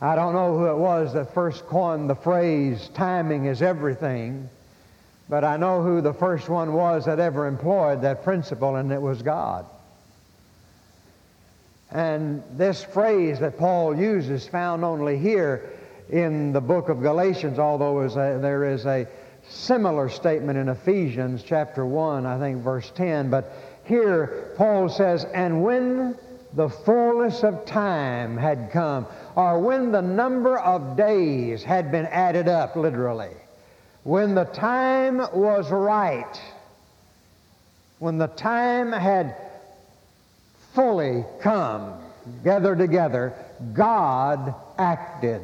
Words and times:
I 0.00 0.16
don't 0.16 0.34
know 0.34 0.58
who 0.58 0.66
it 0.66 0.76
was 0.76 1.14
that 1.14 1.34
first 1.34 1.66
coined 1.66 2.10
the 2.10 2.14
phrase, 2.14 2.90
timing 2.94 3.46
is 3.46 3.62
everything, 3.62 4.48
but 5.28 5.44
I 5.44 5.56
know 5.56 5.82
who 5.82 6.00
the 6.00 6.12
first 6.12 6.48
one 6.48 6.72
was 6.72 7.06
that 7.06 7.18
ever 7.18 7.46
employed 7.46 8.02
that 8.02 8.24
principle, 8.24 8.76
and 8.76 8.92
it 8.92 9.00
was 9.00 9.22
God. 9.22 9.66
And 11.90 12.42
this 12.56 12.82
phrase 12.82 13.38
that 13.40 13.56
Paul 13.56 13.96
uses 13.96 14.46
found 14.46 14.84
only 14.84 15.16
here 15.16 15.70
in 16.10 16.52
the 16.52 16.60
book 16.60 16.88
of 16.88 17.00
Galatians, 17.00 17.58
although 17.58 18.08
there 18.08 18.64
is 18.64 18.84
a 18.84 19.06
similar 19.48 20.08
statement 20.08 20.58
in 20.58 20.68
Ephesians 20.68 21.42
chapter 21.42 21.86
1, 21.86 22.26
I 22.26 22.38
think 22.38 22.62
verse 22.62 22.90
10. 22.96 23.30
But 23.30 23.52
here 23.84 24.52
Paul 24.56 24.88
says, 24.88 25.24
And 25.24 25.62
when 25.62 26.18
the 26.54 26.68
fullness 26.68 27.42
of 27.42 27.66
time 27.66 28.36
had 28.36 28.70
come, 28.72 29.06
or 29.34 29.58
when 29.58 29.90
the 29.90 30.02
number 30.02 30.58
of 30.58 30.96
days 30.96 31.62
had 31.62 31.90
been 31.90 32.06
added 32.06 32.48
up, 32.48 32.76
literally, 32.76 33.32
when 34.04 34.34
the 34.34 34.44
time 34.44 35.18
was 35.18 35.70
right, 35.70 36.40
when 37.98 38.18
the 38.18 38.28
time 38.28 38.92
had 38.92 39.36
fully 40.74 41.24
come, 41.40 41.94
gathered 42.44 42.78
together, 42.78 43.34
God 43.72 44.54
acted. 44.78 45.42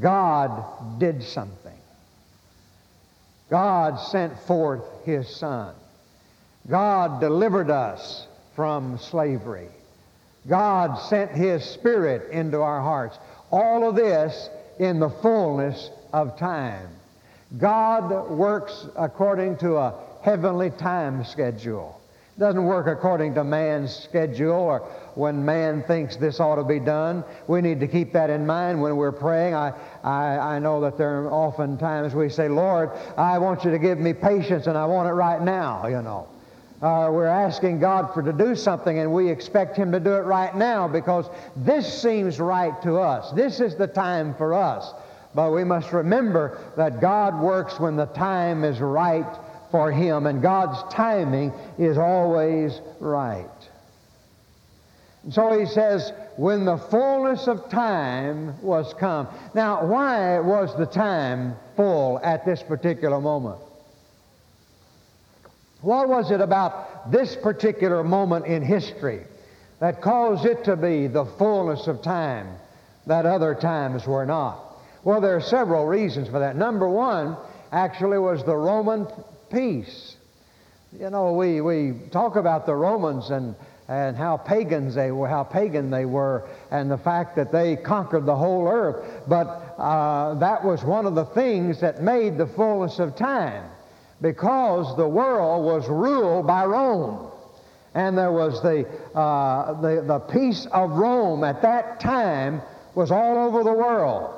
God 0.00 0.98
did 0.98 1.22
something. 1.22 1.72
God 3.48 3.96
sent 3.96 4.38
forth 4.40 4.84
His 5.04 5.28
Son. 5.28 5.74
God 6.68 7.20
delivered 7.20 7.70
us 7.70 8.26
from 8.54 8.98
slavery. 8.98 9.68
God 10.48 10.96
sent 11.08 11.30
His 11.32 11.64
Spirit 11.64 12.30
into 12.30 12.60
our 12.60 12.80
hearts. 12.80 13.18
All 13.50 13.88
of 13.88 13.96
this 13.96 14.48
in 14.78 15.00
the 15.00 15.10
fullness 15.10 15.90
of 16.12 16.38
time. 16.38 16.88
God 17.58 18.30
works 18.30 18.86
according 18.96 19.58
to 19.58 19.76
a 19.76 19.94
heavenly 20.22 20.70
time 20.70 21.24
schedule. 21.24 22.00
It 22.36 22.40
doesn't 22.40 22.64
work 22.64 22.86
according 22.86 23.34
to 23.34 23.44
man's 23.44 23.94
schedule 23.94 24.52
or 24.52 24.80
when 25.14 25.44
man 25.44 25.82
thinks 25.84 26.16
this 26.16 26.38
ought 26.38 26.56
to 26.56 26.64
be 26.64 26.80
done. 26.80 27.24
We 27.46 27.62
need 27.62 27.80
to 27.80 27.88
keep 27.88 28.12
that 28.12 28.28
in 28.28 28.46
mind 28.46 28.82
when 28.82 28.96
we're 28.96 29.12
praying. 29.12 29.54
I, 29.54 29.72
I, 30.02 30.56
I 30.56 30.58
know 30.58 30.82
that 30.82 30.98
there 30.98 31.22
are 31.22 31.30
often 31.30 31.78
times 31.78 32.14
we 32.14 32.28
say, 32.28 32.48
Lord, 32.48 32.90
I 33.16 33.38
want 33.38 33.64
you 33.64 33.70
to 33.70 33.78
give 33.78 33.98
me 33.98 34.12
patience 34.12 34.66
and 34.66 34.76
I 34.76 34.84
want 34.84 35.08
it 35.08 35.12
right 35.12 35.40
now, 35.40 35.86
you 35.86 36.02
know. 36.02 36.28
Uh, 36.82 37.08
we're 37.10 37.26
asking 37.26 37.80
God 37.80 38.12
for 38.12 38.22
to 38.22 38.32
do 38.32 38.54
something 38.54 38.98
and 38.98 39.12
we 39.12 39.30
expect 39.30 39.76
Him 39.76 39.92
to 39.92 40.00
do 40.00 40.14
it 40.14 40.24
right 40.24 40.54
now 40.54 40.86
because 40.86 41.26
this 41.56 42.02
seems 42.02 42.38
right 42.38 42.80
to 42.82 42.98
us. 42.98 43.32
This 43.32 43.60
is 43.60 43.76
the 43.76 43.86
time 43.86 44.34
for 44.34 44.52
us. 44.52 44.92
But 45.34 45.52
we 45.52 45.64
must 45.64 45.92
remember 45.92 46.58
that 46.76 47.00
God 47.00 47.38
works 47.40 47.78
when 47.78 47.96
the 47.96 48.06
time 48.06 48.64
is 48.64 48.80
right 48.80 49.26
for 49.70 49.92
him, 49.92 50.26
and 50.26 50.40
God's 50.40 50.82
timing 50.94 51.52
is 51.78 51.98
always 51.98 52.80
right. 53.00 53.46
And 55.24 55.34
so 55.34 55.58
he 55.58 55.66
says, 55.66 56.12
when 56.36 56.64
the 56.64 56.78
fullness 56.78 57.48
of 57.48 57.68
time 57.68 58.60
was 58.62 58.94
come. 58.94 59.28
Now, 59.54 59.84
why 59.84 60.38
was 60.40 60.74
the 60.76 60.86
time 60.86 61.56
full 61.76 62.20
at 62.22 62.46
this 62.46 62.62
particular 62.62 63.20
moment? 63.20 63.60
What 65.80 66.08
was 66.08 66.30
it 66.30 66.40
about 66.40 67.10
this 67.12 67.36
particular 67.36 68.02
moment 68.02 68.46
in 68.46 68.62
history 68.62 69.22
that 69.78 70.00
caused 70.00 70.46
it 70.46 70.64
to 70.64 70.76
be 70.76 71.06
the 71.06 71.24
fullness 71.24 71.86
of 71.86 72.02
time 72.02 72.56
that 73.06 73.26
other 73.26 73.54
times 73.54 74.06
were 74.06 74.26
not? 74.26 74.62
Well, 75.04 75.20
there 75.20 75.36
are 75.36 75.40
several 75.40 75.86
reasons 75.86 76.28
for 76.28 76.40
that. 76.40 76.56
Number 76.56 76.88
one 76.88 77.36
actually 77.70 78.18
was 78.18 78.42
the 78.44 78.56
Roman 78.56 79.06
peace. 79.52 80.16
You 80.98 81.10
know, 81.10 81.32
we, 81.34 81.60
we 81.60 81.94
talk 82.10 82.36
about 82.36 82.64
the 82.64 82.74
Romans 82.74 83.30
and, 83.30 83.54
and 83.86 84.16
how 84.16 84.38
pagans 84.38 84.94
they 84.94 85.10
were, 85.10 85.28
how 85.28 85.44
pagan 85.44 85.90
they 85.90 86.06
were, 86.06 86.48
and 86.70 86.90
the 86.90 86.98
fact 86.98 87.36
that 87.36 87.52
they 87.52 87.76
conquered 87.76 88.24
the 88.24 88.34
whole 88.34 88.66
earth. 88.66 89.24
But 89.28 89.46
uh, 89.78 90.34
that 90.34 90.64
was 90.64 90.82
one 90.82 91.06
of 91.06 91.14
the 91.14 91.26
things 91.26 91.80
that 91.82 92.02
made 92.02 92.38
the 92.38 92.46
fullness 92.46 92.98
of 92.98 93.14
time, 93.14 93.64
because 94.20 94.96
the 94.96 95.08
world 95.08 95.64
was 95.64 95.88
ruled 95.88 96.46
by 96.46 96.64
Rome. 96.64 97.30
And 97.94 98.16
there 98.16 98.32
was 98.32 98.62
the, 98.62 98.86
uh, 99.14 99.80
the, 99.80 100.02
the 100.02 100.18
peace 100.18 100.66
of 100.72 100.90
Rome 100.90 101.44
at 101.44 101.62
that 101.62 102.00
time 102.00 102.60
was 102.94 103.10
all 103.10 103.38
over 103.38 103.62
the 103.62 103.72
world. 103.72 104.32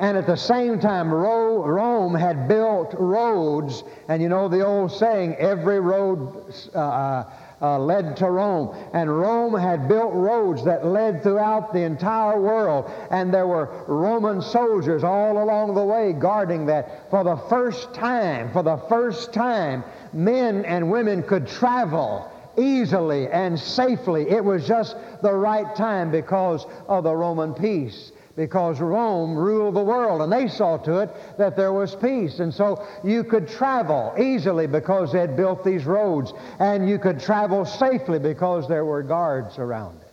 And 0.00 0.16
at 0.16 0.26
the 0.26 0.36
same 0.36 0.78
time, 0.78 1.12
Rome 1.12 2.14
had 2.14 2.46
built 2.46 2.94
roads. 2.98 3.82
And 4.08 4.22
you 4.22 4.28
know 4.28 4.48
the 4.48 4.64
old 4.64 4.92
saying, 4.92 5.34
every 5.36 5.80
road 5.80 6.54
uh, 6.74 7.24
uh, 7.60 7.78
led 7.78 8.16
to 8.18 8.30
Rome. 8.30 8.76
And 8.92 9.18
Rome 9.18 9.54
had 9.54 9.88
built 9.88 10.12
roads 10.14 10.64
that 10.64 10.86
led 10.86 11.22
throughout 11.22 11.72
the 11.72 11.82
entire 11.82 12.40
world. 12.40 12.90
And 13.10 13.32
there 13.32 13.46
were 13.46 13.84
Roman 13.86 14.40
soldiers 14.42 15.04
all 15.04 15.42
along 15.42 15.74
the 15.74 15.84
way 15.84 16.12
guarding 16.12 16.66
that. 16.66 17.10
For 17.10 17.24
the 17.24 17.36
first 17.48 17.94
time, 17.94 18.52
for 18.52 18.62
the 18.62 18.78
first 18.88 19.32
time, 19.32 19.84
men 20.12 20.64
and 20.64 20.90
women 20.90 21.22
could 21.22 21.46
travel 21.46 22.30
easily 22.56 23.28
and 23.28 23.58
safely. 23.58 24.28
It 24.28 24.44
was 24.44 24.66
just 24.66 24.96
the 25.22 25.32
right 25.32 25.74
time 25.76 26.10
because 26.10 26.66
of 26.88 27.04
the 27.04 27.14
Roman 27.14 27.54
peace 27.54 28.12
because 28.38 28.80
Rome 28.80 29.34
ruled 29.34 29.74
the 29.74 29.82
world 29.82 30.22
and 30.22 30.32
they 30.32 30.46
saw 30.46 30.76
to 30.76 31.00
it 31.00 31.10
that 31.38 31.56
there 31.56 31.72
was 31.72 31.96
peace. 31.96 32.38
And 32.38 32.54
so 32.54 32.86
you 33.02 33.24
could 33.24 33.48
travel 33.48 34.14
easily 34.16 34.68
because 34.68 35.10
they 35.10 35.18
had 35.18 35.36
built 35.36 35.64
these 35.64 35.84
roads 35.84 36.32
and 36.60 36.88
you 36.88 37.00
could 37.00 37.18
travel 37.18 37.64
safely 37.64 38.20
because 38.20 38.68
there 38.68 38.84
were 38.84 39.02
guards 39.02 39.58
around 39.58 40.00
it. 40.02 40.12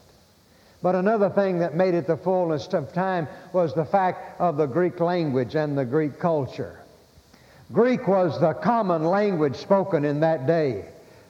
But 0.81 0.95
another 0.95 1.29
thing 1.29 1.59
that 1.59 1.75
made 1.75 1.93
it 1.93 2.07
the 2.07 2.17
fullness 2.17 2.65
of 2.73 2.91
time 2.93 3.27
was 3.53 3.75
the 3.75 3.85
fact 3.85 4.41
of 4.41 4.57
the 4.57 4.65
Greek 4.65 4.99
language 4.99 5.53
and 5.53 5.77
the 5.77 5.85
Greek 5.85 6.17
culture. 6.17 6.79
Greek 7.71 8.07
was 8.07 8.41
the 8.41 8.53
common 8.53 9.03
language 9.03 9.55
spoken 9.55 10.03
in 10.03 10.21
that 10.21 10.47
day. 10.47 10.85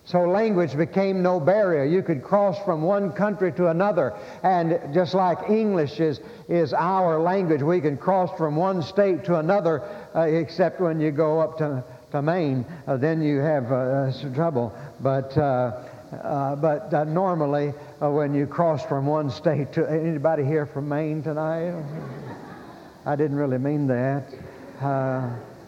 So 0.05 0.21
language 0.21 0.77
became 0.77 1.23
no 1.23 1.39
barrier. 1.39 1.83
You 1.83 2.03
could 2.03 2.23
cross 2.23 2.63
from 2.63 2.83
one 2.83 3.11
country 3.11 3.51
to 3.53 3.69
another. 3.69 4.13
And 4.43 4.93
just 4.93 5.15
like 5.15 5.49
English 5.49 5.99
is, 5.99 6.19
is 6.47 6.73
our 6.73 7.19
language, 7.19 7.63
we 7.63 7.81
can 7.81 7.97
cross 7.97 8.29
from 8.37 8.55
one 8.55 8.83
state 8.83 9.25
to 9.25 9.39
another, 9.39 9.81
uh, 10.13 10.21
except 10.21 10.79
when 10.79 10.99
you 10.99 11.09
go 11.09 11.39
up 11.39 11.57
to, 11.57 11.83
to 12.11 12.21
Maine. 12.21 12.65
Uh, 12.85 12.97
then 12.97 13.19
you 13.19 13.39
have 13.39 13.71
uh, 13.71 14.11
some 14.11 14.35
trouble. 14.35 14.71
But, 14.99 15.35
uh, 15.35 15.71
uh, 16.11 16.55
but 16.55 16.93
uh, 16.93 17.03
normally, 17.05 17.69
when 17.99 18.35
you 18.35 18.45
cross 18.45 18.85
from 18.85 19.07
one 19.07 19.31
state 19.31 19.73
to... 19.73 19.89
Anybody 19.89 20.45
here 20.45 20.67
from 20.67 20.87
Maine 20.87 21.23
tonight? 21.23 21.83
I 23.07 23.15
didn't 23.15 23.37
really 23.37 23.57
mean 23.57 23.87
that. 23.87 24.25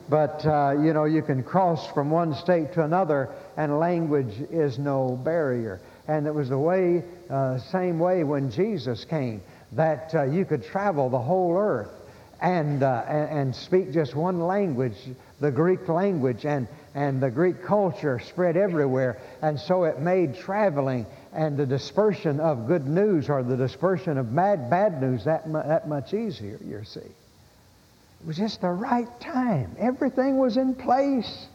but, 0.09 0.43
you 0.79 0.93
know, 0.93 1.05
you 1.05 1.23
can 1.23 1.41
cross 1.41 1.87
from 1.87 2.11
one 2.11 2.35
state 2.35 2.71
to 2.73 2.83
another 2.83 3.31
and 3.57 3.79
language 3.79 4.33
is 4.51 4.79
no 4.79 5.19
barrier. 5.23 5.81
And 6.07 6.25
it 6.25 6.33
was 6.33 6.49
the 6.49 6.57
way, 6.57 7.03
uh, 7.29 7.57
same 7.57 7.99
way 7.99 8.23
when 8.23 8.49
Jesus 8.51 9.03
came, 9.03 9.41
that 9.73 10.15
uh, 10.15 10.23
you 10.23 10.45
could 10.45 10.63
travel 10.63 11.09
the 11.09 11.19
whole 11.19 11.57
earth 11.57 11.91
and, 12.39 12.83
uh, 12.83 13.03
and, 13.07 13.39
and, 13.39 13.55
speak 13.55 13.91
just 13.91 14.15
one 14.15 14.39
language, 14.39 14.95
the 15.39 15.49
Greek 15.49 15.89
language, 15.89 16.45
and, 16.45 16.67
and 16.93 17.19
the 17.19 17.31
Greek 17.31 17.63
culture 17.63 18.19
spread 18.19 18.55
everywhere. 18.55 19.19
And 19.41 19.59
so 19.59 19.85
it 19.85 19.99
made 19.99 20.37
traveling 20.37 21.07
and 21.33 21.57
the 21.57 21.65
dispersion 21.65 22.39
of 22.39 22.67
good 22.67 22.87
news 22.87 23.27
or 23.27 23.41
the 23.41 23.57
dispersion 23.57 24.19
of 24.19 24.35
bad, 24.35 24.69
bad 24.69 25.01
news 25.01 25.25
that, 25.25 25.49
mu- 25.49 25.63
that 25.63 25.89
much 25.89 26.13
easier, 26.13 26.59
you 26.63 26.83
see. 26.83 26.99
It 26.99 28.27
was 28.27 28.37
just 28.37 28.61
the 28.61 28.69
right 28.69 29.19
time. 29.19 29.75
Everything 29.79 30.37
was 30.37 30.57
in 30.57 30.75
place. 30.75 31.47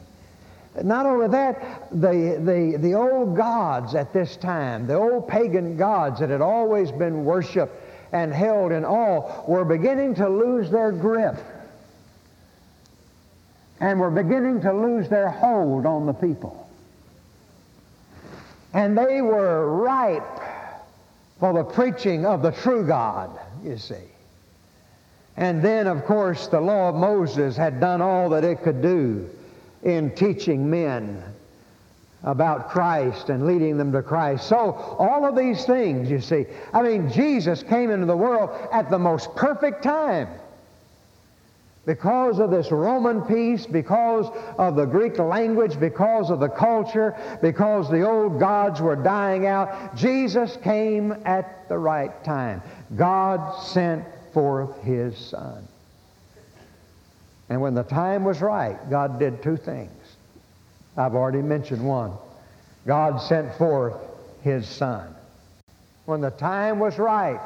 Not 0.81 1.05
only 1.05 1.29
that, 1.29 1.91
the, 1.91 2.41
the, 2.41 2.79
the 2.79 2.95
old 2.95 3.37
gods 3.37 3.95
at 3.95 4.13
this 4.13 4.37
time, 4.37 4.87
the 4.87 4.95
old 4.95 5.29
pagan 5.29 5.77
gods 5.77 6.21
that 6.21 6.31
had 6.31 6.41
always 6.41 6.91
been 6.91 7.25
worshiped 7.25 7.75
and 8.13 8.33
held 8.33 8.73
in 8.73 8.85
awe, 8.85 9.45
were 9.47 9.65
beginning 9.65 10.15
to 10.15 10.29
lose 10.29 10.71
their 10.71 10.93
grip 10.93 11.37
and 13.81 13.99
were 13.99 14.11
beginning 14.11 14.61
to 14.63 14.73
lose 14.73 15.09
their 15.09 15.29
hold 15.29 15.87
on 15.87 16.07
the 16.07 16.13
people. 16.13 16.69
And 18.73 18.97
they 18.97 19.21
were 19.21 19.75
ripe 19.77 20.41
for 21.39 21.53
the 21.53 21.65
preaching 21.65 22.25
of 22.25 22.43
the 22.43 22.53
true 22.53 22.87
God, 22.87 23.39
you 23.65 23.77
see. 23.77 23.95
And 25.37 25.63
then, 25.63 25.87
of 25.87 26.05
course, 26.05 26.47
the 26.47 26.61
law 26.61 26.91
of 26.91 26.95
Moses 26.95 27.57
had 27.57 27.81
done 27.81 28.01
all 28.01 28.31
that 28.31 28.45
it 28.45 28.63
could 28.63 28.81
do 28.81 29.29
in 29.83 30.15
teaching 30.15 30.69
men 30.71 31.23
about 32.25 32.71
Christ 32.71 33.31
and 33.31 33.47
leading 33.47 33.77
them 33.77 33.93
to 33.93 34.03
Christ. 34.03 34.49
So, 34.49 34.73
all 34.99 35.27
of 35.27 35.37
these 35.37 35.65
things, 35.65 36.11
you 36.11 36.21
see, 36.21 36.47
I 36.73 36.83
mean, 36.83 37.11
Jesus 37.11 37.63
came 37.63 37.91
into 37.91 38.07
the 38.07 38.17
world 38.17 38.51
at 38.73 38.91
the 38.91 38.99
most 38.99 39.35
perfect 39.35 39.83
time. 39.83 40.29
Because 41.85 42.39
of 42.39 42.53
this 42.53 42.71
Roman 42.71 43.23
peace, 43.23 43.67
because 43.67 44.31
of 44.57 44.77
the 44.77 44.85
Greek 44.85 45.19
language, 45.19 45.81
because 45.81 46.31
of 46.31 46.39
the 46.39 46.49
culture, 46.49 47.17
because 47.43 47.91
the 47.91 48.09
old 48.09 48.39
gods 48.39 48.81
were 48.81 48.95
dying 48.95 49.47
out, 49.47 49.97
Jesus 49.97 50.57
came 50.63 51.13
at 51.25 51.69
the 51.69 51.77
right 51.77 52.23
time. 52.23 52.63
God 52.95 53.61
sent 53.65 54.05
forth 54.33 54.81
His 54.83 55.19
Son. 55.19 55.67
And 57.53 57.61
when 57.61 57.75
the 57.75 57.83
time 57.83 58.25
was 58.25 58.41
right, 58.41 58.79
God 58.89 59.19
did 59.19 59.43
two 59.43 59.59
things. 59.59 59.93
I've 60.97 61.15
already 61.15 61.43
mentioned 61.43 61.87
one. 61.87 62.13
God 62.87 63.19
sent 63.19 63.55
forth 63.59 63.93
His 64.41 64.67
Son. 64.67 65.15
When 66.07 66.23
the 66.23 66.31
time 66.31 66.79
was 66.79 66.99
right, 66.99 67.43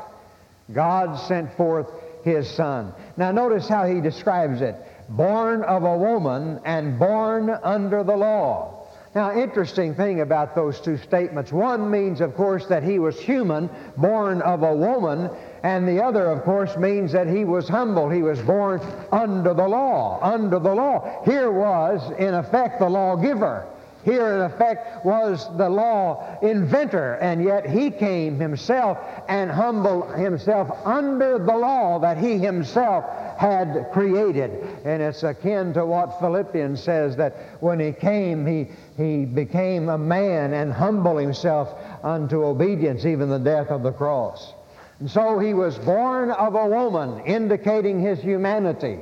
God 0.72 1.16
sent 1.26 1.56
forth 1.56 1.88
His 2.22 2.48
Son. 2.48 2.92
Now 3.16 3.32
notice 3.32 3.68
how 3.68 3.88
He 3.88 4.00
describes 4.00 4.60
it. 4.60 4.76
Born 5.08 5.64
of 5.64 5.82
a 5.82 5.98
woman 5.98 6.60
and 6.64 7.00
born 7.00 7.50
under 7.50 8.04
the 8.04 8.16
law. 8.16 8.75
Now, 9.16 9.34
interesting 9.34 9.94
thing 9.94 10.20
about 10.20 10.54
those 10.54 10.78
two 10.78 10.98
statements. 10.98 11.50
One 11.50 11.90
means, 11.90 12.20
of 12.20 12.34
course, 12.34 12.66
that 12.66 12.82
he 12.82 12.98
was 12.98 13.18
human, 13.18 13.70
born 13.96 14.42
of 14.42 14.62
a 14.62 14.74
woman, 14.74 15.30
and 15.62 15.88
the 15.88 16.04
other, 16.04 16.30
of 16.30 16.42
course, 16.42 16.76
means 16.76 17.12
that 17.12 17.26
he 17.26 17.46
was 17.46 17.66
humble. 17.66 18.10
He 18.10 18.20
was 18.20 18.38
born 18.42 18.78
under 19.10 19.54
the 19.54 19.66
law. 19.66 20.18
Under 20.20 20.58
the 20.58 20.74
law. 20.74 21.22
Here 21.24 21.50
was, 21.50 22.12
in 22.18 22.34
effect, 22.34 22.78
the 22.78 22.90
lawgiver. 22.90 23.66
Here, 24.06 24.36
in 24.36 24.42
effect, 24.42 25.04
was 25.04 25.48
the 25.56 25.68
law 25.68 26.38
inventor, 26.40 27.14
and 27.14 27.42
yet 27.42 27.68
he 27.68 27.90
came 27.90 28.38
himself 28.38 28.98
and 29.26 29.50
humbled 29.50 30.14
himself 30.14 30.70
under 30.86 31.40
the 31.40 31.56
law 31.56 31.98
that 31.98 32.16
he 32.16 32.38
himself 32.38 33.04
had 33.36 33.88
created. 33.92 34.64
And 34.84 35.02
it's 35.02 35.24
akin 35.24 35.74
to 35.74 35.84
what 35.84 36.20
Philippians 36.20 36.80
says 36.80 37.16
that 37.16 37.34
when 37.58 37.80
he 37.80 37.90
came, 37.90 38.46
he, 38.46 38.68
he 38.96 39.24
became 39.24 39.88
a 39.88 39.98
man 39.98 40.54
and 40.54 40.72
humbled 40.72 41.20
himself 41.20 41.76
unto 42.04 42.44
obedience, 42.44 43.04
even 43.04 43.28
the 43.28 43.40
death 43.40 43.72
of 43.72 43.82
the 43.82 43.90
cross. 43.90 44.54
And 45.00 45.10
so 45.10 45.40
he 45.40 45.52
was 45.52 45.78
born 45.78 46.30
of 46.30 46.54
a 46.54 46.68
woman, 46.68 47.24
indicating 47.24 48.00
his 48.00 48.20
humanity. 48.20 49.00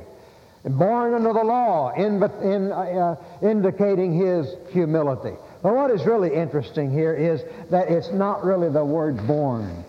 Born 0.65 1.13
under 1.13 1.31
the 1.31 1.43
law, 1.43 1.91
in, 1.93 2.23
in, 2.41 2.71
uh, 2.71 3.15
indicating 3.43 4.17
his 4.17 4.47
humility. 4.71 5.37
But 5.61 5.75
what 5.75 5.91
is 5.91 6.05
really 6.05 6.33
interesting 6.33 6.91
here 6.91 7.13
is 7.13 7.43
that 7.69 7.89
it's 7.89 8.11
not 8.11 8.43
really 8.43 8.69
the 8.69 8.83
word 8.83 9.27
born. 9.27 9.83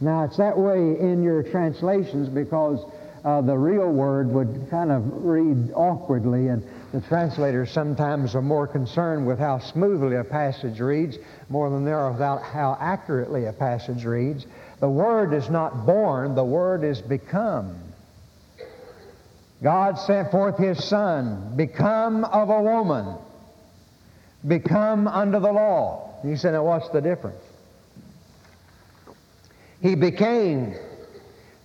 Now, 0.00 0.24
it's 0.24 0.36
that 0.36 0.56
way 0.56 0.78
in 0.78 1.22
your 1.22 1.42
translations 1.42 2.28
because 2.28 2.84
uh, 3.24 3.40
the 3.40 3.56
real 3.56 3.90
word 3.90 4.28
would 4.28 4.68
kind 4.70 4.92
of 4.92 5.02
read 5.24 5.72
awkwardly, 5.74 6.48
and 6.48 6.62
the 6.92 7.00
translators 7.00 7.70
sometimes 7.70 8.34
are 8.34 8.42
more 8.42 8.66
concerned 8.66 9.26
with 9.26 9.38
how 9.38 9.58
smoothly 9.58 10.16
a 10.16 10.24
passage 10.24 10.78
reads 10.78 11.18
more 11.48 11.68
than 11.68 11.84
they 11.84 11.92
are 11.92 12.10
about 12.10 12.42
how 12.42 12.76
accurately 12.80 13.46
a 13.46 13.52
passage 13.52 14.04
reads. 14.04 14.46
The 14.80 14.88
word 14.88 15.32
is 15.32 15.50
not 15.50 15.84
born, 15.84 16.34
the 16.34 16.44
word 16.44 16.84
is 16.84 17.00
become. 17.00 17.87
God 19.62 19.98
sent 19.98 20.30
forth 20.30 20.56
his 20.56 20.82
son, 20.84 21.54
become 21.56 22.24
of 22.24 22.48
a 22.48 22.62
woman, 22.62 23.16
become 24.46 25.08
under 25.08 25.40
the 25.40 25.52
law. 25.52 26.14
He 26.22 26.36
said, 26.36 26.52
now 26.52 26.64
what's 26.64 26.88
the 26.90 27.00
difference? 27.00 27.42
He 29.82 29.94
became. 29.94 30.74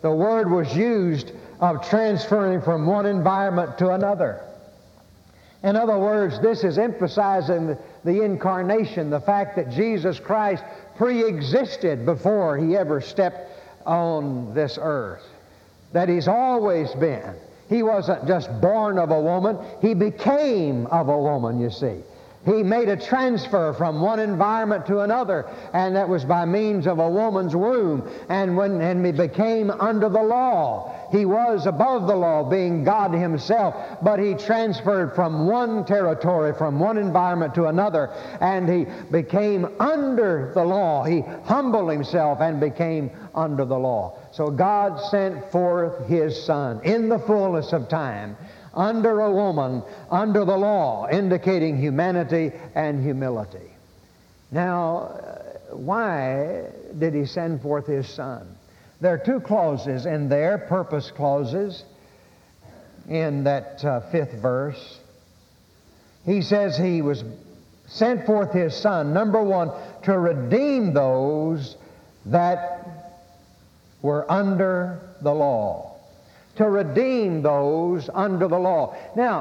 The 0.02 0.12
word 0.12 0.50
was 0.50 0.76
used 0.76 1.32
of 1.60 1.88
transferring 1.88 2.62
from 2.62 2.86
one 2.86 3.06
environment 3.06 3.78
to 3.78 3.92
another. 3.92 4.42
In 5.64 5.76
other 5.76 5.98
words, 5.98 6.42
this 6.42 6.64
is 6.64 6.78
emphasizing 6.78 7.78
the, 8.04 8.22
incarnation, 8.22 9.10
the 9.10 9.22
fact 9.22 9.56
that 9.56 9.70
Jesus 9.70 10.20
Christ 10.20 10.64
pre-existed 10.98 12.06
before 12.06 12.58
he 12.58 12.76
ever 12.76 13.00
stepped 13.00 13.50
on 13.86 14.54
this 14.54 14.78
earth. 14.82 15.24
That 15.94 16.10
he's 16.10 16.28
always 16.28 16.92
been. 16.96 17.34
He 17.74 17.82
wasn't 17.82 18.28
just 18.28 18.50
born 18.62 19.00
of 19.00 19.10
a 19.10 19.20
woman, 19.20 19.58
he 19.82 19.96
became 19.96 20.86
of 20.88 21.10
a 21.10 21.18
woman, 21.18 21.60
you 21.60 21.72
see. 21.72 22.04
He 22.46 22.62
made 22.62 22.88
a 22.88 22.98
transfer 22.98 23.74
from 23.74 24.00
one 24.00 24.20
environment 24.20 24.86
to 24.88 25.00
another, 25.00 25.48
and 25.74 25.96
that 25.96 26.08
was 26.08 26.24
by 26.24 26.46
means 26.46 26.86
of 26.86 27.00
a 27.00 27.10
woman's 27.10 27.56
womb. 27.56 28.08
And 28.30 28.56
when 28.56 28.80
and 28.80 29.04
he 29.04 29.12
became 29.12 29.72
under 29.72 30.08
the 30.08 30.22
law, 30.22 30.94
he 31.12 31.26
was 31.26 31.66
above 31.66 32.06
the 32.06 32.16
law, 32.16 32.44
being 32.44 32.84
God 32.84 33.12
himself, 33.12 33.74
but 34.04 34.20
he 34.20 34.36
transferred 34.36 35.16
from 35.16 35.48
one 35.48 35.84
territory, 35.84 36.54
from 36.54 36.80
one 36.80 37.00
environment 37.00 37.56
to 37.56 37.66
another, 37.66 38.12
and 38.40 38.70
he 38.70 38.86
became 39.10 39.68
under 39.80 40.52
the 40.54 40.64
law. 40.64 41.06
He 41.06 41.22
humbled 41.46 41.90
himself 41.90 42.40
and 42.40 42.60
became 42.60 43.10
under 43.34 43.66
the 43.66 43.80
law. 43.80 44.16
So 44.34 44.50
God 44.50 45.00
sent 45.12 45.52
forth 45.52 46.08
his 46.08 46.44
Son 46.44 46.82
in 46.84 47.08
the 47.08 47.20
fullness 47.20 47.72
of 47.72 47.88
time 47.88 48.36
under 48.74 49.22
a 49.22 49.32
woman, 49.32 49.84
under 50.10 50.46
the 50.46 50.58
law, 50.58 51.08
indicating 51.08 51.78
humanity 51.78 52.52
and 52.74 53.04
humility. 53.04 53.72
Now, 54.52 54.98
uh, 54.98 55.76
why 55.76 56.66
did 56.98 57.14
he 57.14 57.26
send 57.26 57.62
forth 57.62 57.88
his 57.88 58.08
son? 58.08 58.56
There 59.02 59.14
are 59.14 59.18
two 59.18 59.40
clauses 59.40 60.06
in 60.06 60.30
there, 60.30 60.58
purpose 60.58 61.12
clauses, 61.12 61.84
in 63.08 63.44
that 63.44 63.84
uh, 63.84 64.00
fifth 64.12 64.34
verse. 64.34 65.00
He 66.26 66.42
says 66.42 66.78
he 66.78 67.02
was 67.02 67.24
sent 67.88 68.26
forth 68.26 68.54
his 68.54 68.76
son, 68.76 69.14
number 69.14 69.44
one, 69.44 69.72
to 70.04 70.18
redeem 70.18 70.94
those 70.94 71.76
that 72.28 72.83
were 74.04 74.32
under 74.32 75.00
the 75.22 75.34
law 75.34 75.94
to 76.56 76.70
redeem 76.70 77.42
those 77.42 78.10
under 78.14 78.48
the 78.48 78.58
law. 78.58 78.96
Now, 79.16 79.40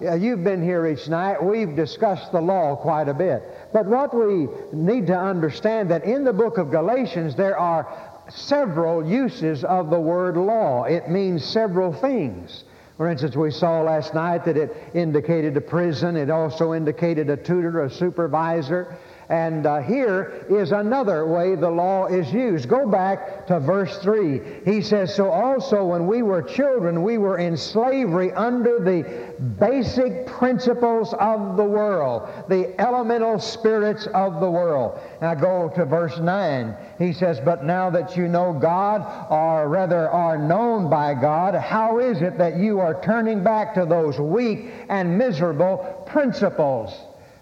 uh, 0.00 0.14
you've 0.16 0.42
been 0.42 0.62
here 0.62 0.86
each 0.86 1.08
night. 1.08 1.42
We've 1.42 1.76
discussed 1.76 2.32
the 2.32 2.40
law 2.40 2.74
quite 2.76 3.08
a 3.08 3.14
bit. 3.14 3.42
But 3.72 3.84
what 3.84 4.14
we 4.14 4.48
need 4.72 5.06
to 5.08 5.18
understand 5.18 5.90
that 5.90 6.04
in 6.04 6.24
the 6.24 6.32
book 6.32 6.56
of 6.56 6.70
Galatians 6.70 7.36
there 7.36 7.58
are 7.58 7.86
several 8.28 9.06
uses 9.06 9.62
of 9.62 9.90
the 9.90 10.00
word 10.00 10.36
law. 10.38 10.84
It 10.84 11.10
means 11.10 11.44
several 11.44 11.92
things. 11.92 12.64
For 12.96 13.10
instance, 13.10 13.36
we 13.36 13.50
saw 13.50 13.82
last 13.82 14.14
night 14.14 14.46
that 14.46 14.56
it 14.56 14.74
indicated 14.94 15.54
a 15.58 15.60
prison. 15.60 16.16
It 16.16 16.30
also 16.30 16.72
indicated 16.72 17.28
a 17.28 17.36
tutor, 17.36 17.84
a 17.84 17.90
supervisor. 17.90 18.96
And 19.28 19.66
uh, 19.66 19.80
here 19.82 20.46
is 20.48 20.70
another 20.70 21.26
way 21.26 21.56
the 21.56 21.70
law 21.70 22.06
is 22.06 22.32
used. 22.32 22.68
Go 22.68 22.88
back 22.88 23.46
to 23.48 23.58
verse 23.58 23.98
3. 23.98 24.40
He 24.64 24.80
says, 24.80 25.12
So 25.12 25.30
also 25.30 25.84
when 25.84 26.06
we 26.06 26.22
were 26.22 26.42
children, 26.42 27.02
we 27.02 27.18
were 27.18 27.38
in 27.38 27.56
slavery 27.56 28.32
under 28.32 28.78
the 28.78 29.34
basic 29.58 30.26
principles 30.26 31.12
of 31.14 31.56
the 31.56 31.64
world, 31.64 32.28
the 32.48 32.80
elemental 32.80 33.40
spirits 33.40 34.06
of 34.14 34.40
the 34.40 34.50
world. 34.50 35.00
Now 35.20 35.34
go 35.34 35.72
to 35.74 35.84
verse 35.84 36.18
9. 36.18 36.76
He 36.98 37.12
says, 37.12 37.40
But 37.40 37.64
now 37.64 37.90
that 37.90 38.16
you 38.16 38.28
know 38.28 38.52
God, 38.52 39.26
or 39.28 39.68
rather 39.68 40.08
are 40.08 40.38
known 40.38 40.88
by 40.88 41.14
God, 41.14 41.56
how 41.56 41.98
is 41.98 42.22
it 42.22 42.38
that 42.38 42.58
you 42.58 42.78
are 42.78 43.02
turning 43.02 43.42
back 43.42 43.74
to 43.74 43.86
those 43.86 44.20
weak 44.20 44.70
and 44.88 45.18
miserable 45.18 46.04
principles? 46.06 46.94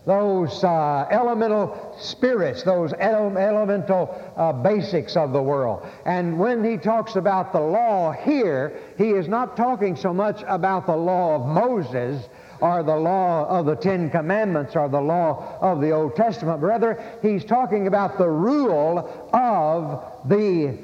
Those 0.07 0.63
uh, 0.63 1.07
elemental 1.11 1.97
spirits, 1.99 2.63
those 2.63 2.93
ele- 2.99 3.39
elemental 3.39 4.33
uh, 4.37 4.53
basics 4.53 5.17
of 5.17 5.33
the 5.33 5.43
world. 5.43 5.87
And 6.05 6.39
when 6.39 6.63
he 6.63 6.77
talks 6.77 7.17
about 7.17 7.53
the 7.53 7.61
law 7.61 8.13
here, 8.13 8.79
he 8.99 9.11
is 9.11 9.29
not 9.29 9.57
talking 9.57 9.97
so 9.97 10.13
much 10.13 10.43
about 10.47 10.87
the 10.87 10.97
law 10.97 11.37
of 11.37 11.47
Moses 11.47 12.29
or 12.61 12.83
the 12.83 12.97
law 12.97 13.47
of 13.49 13.67
the 13.67 13.77
Ten 13.77 14.11
Commandments 14.11 14.77
or 14.77 14.89
the 14.89 15.01
law 15.01 15.59
of 15.61 15.81
the 15.81 15.91
Old 15.91 16.17
Testament. 16.17 16.61
Rather, 16.61 17.03
he's 17.23 17.45
talking 17.45 17.87
about 17.87 18.19
the 18.19 18.29
rule 18.29 19.29
of 19.33 20.29
the 20.29 20.79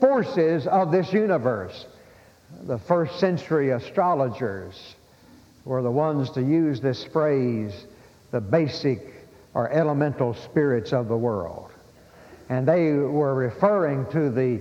forces 0.00 0.66
of 0.66 0.90
this 0.90 1.12
universe. 1.12 1.86
The 2.62 2.78
first 2.78 3.20
century 3.20 3.70
astrologers 3.70 4.94
were 5.64 5.82
the 5.82 5.90
ones 5.90 6.30
to 6.30 6.42
use 6.42 6.80
this 6.80 7.04
phrase 7.04 7.86
the 8.30 8.40
basic 8.40 9.14
or 9.54 9.70
elemental 9.70 10.34
spirits 10.34 10.92
of 10.92 11.08
the 11.08 11.16
world. 11.16 11.70
And 12.48 12.66
they 12.66 12.92
were 12.92 13.34
referring 13.34 14.06
to 14.12 14.30
the 14.30 14.60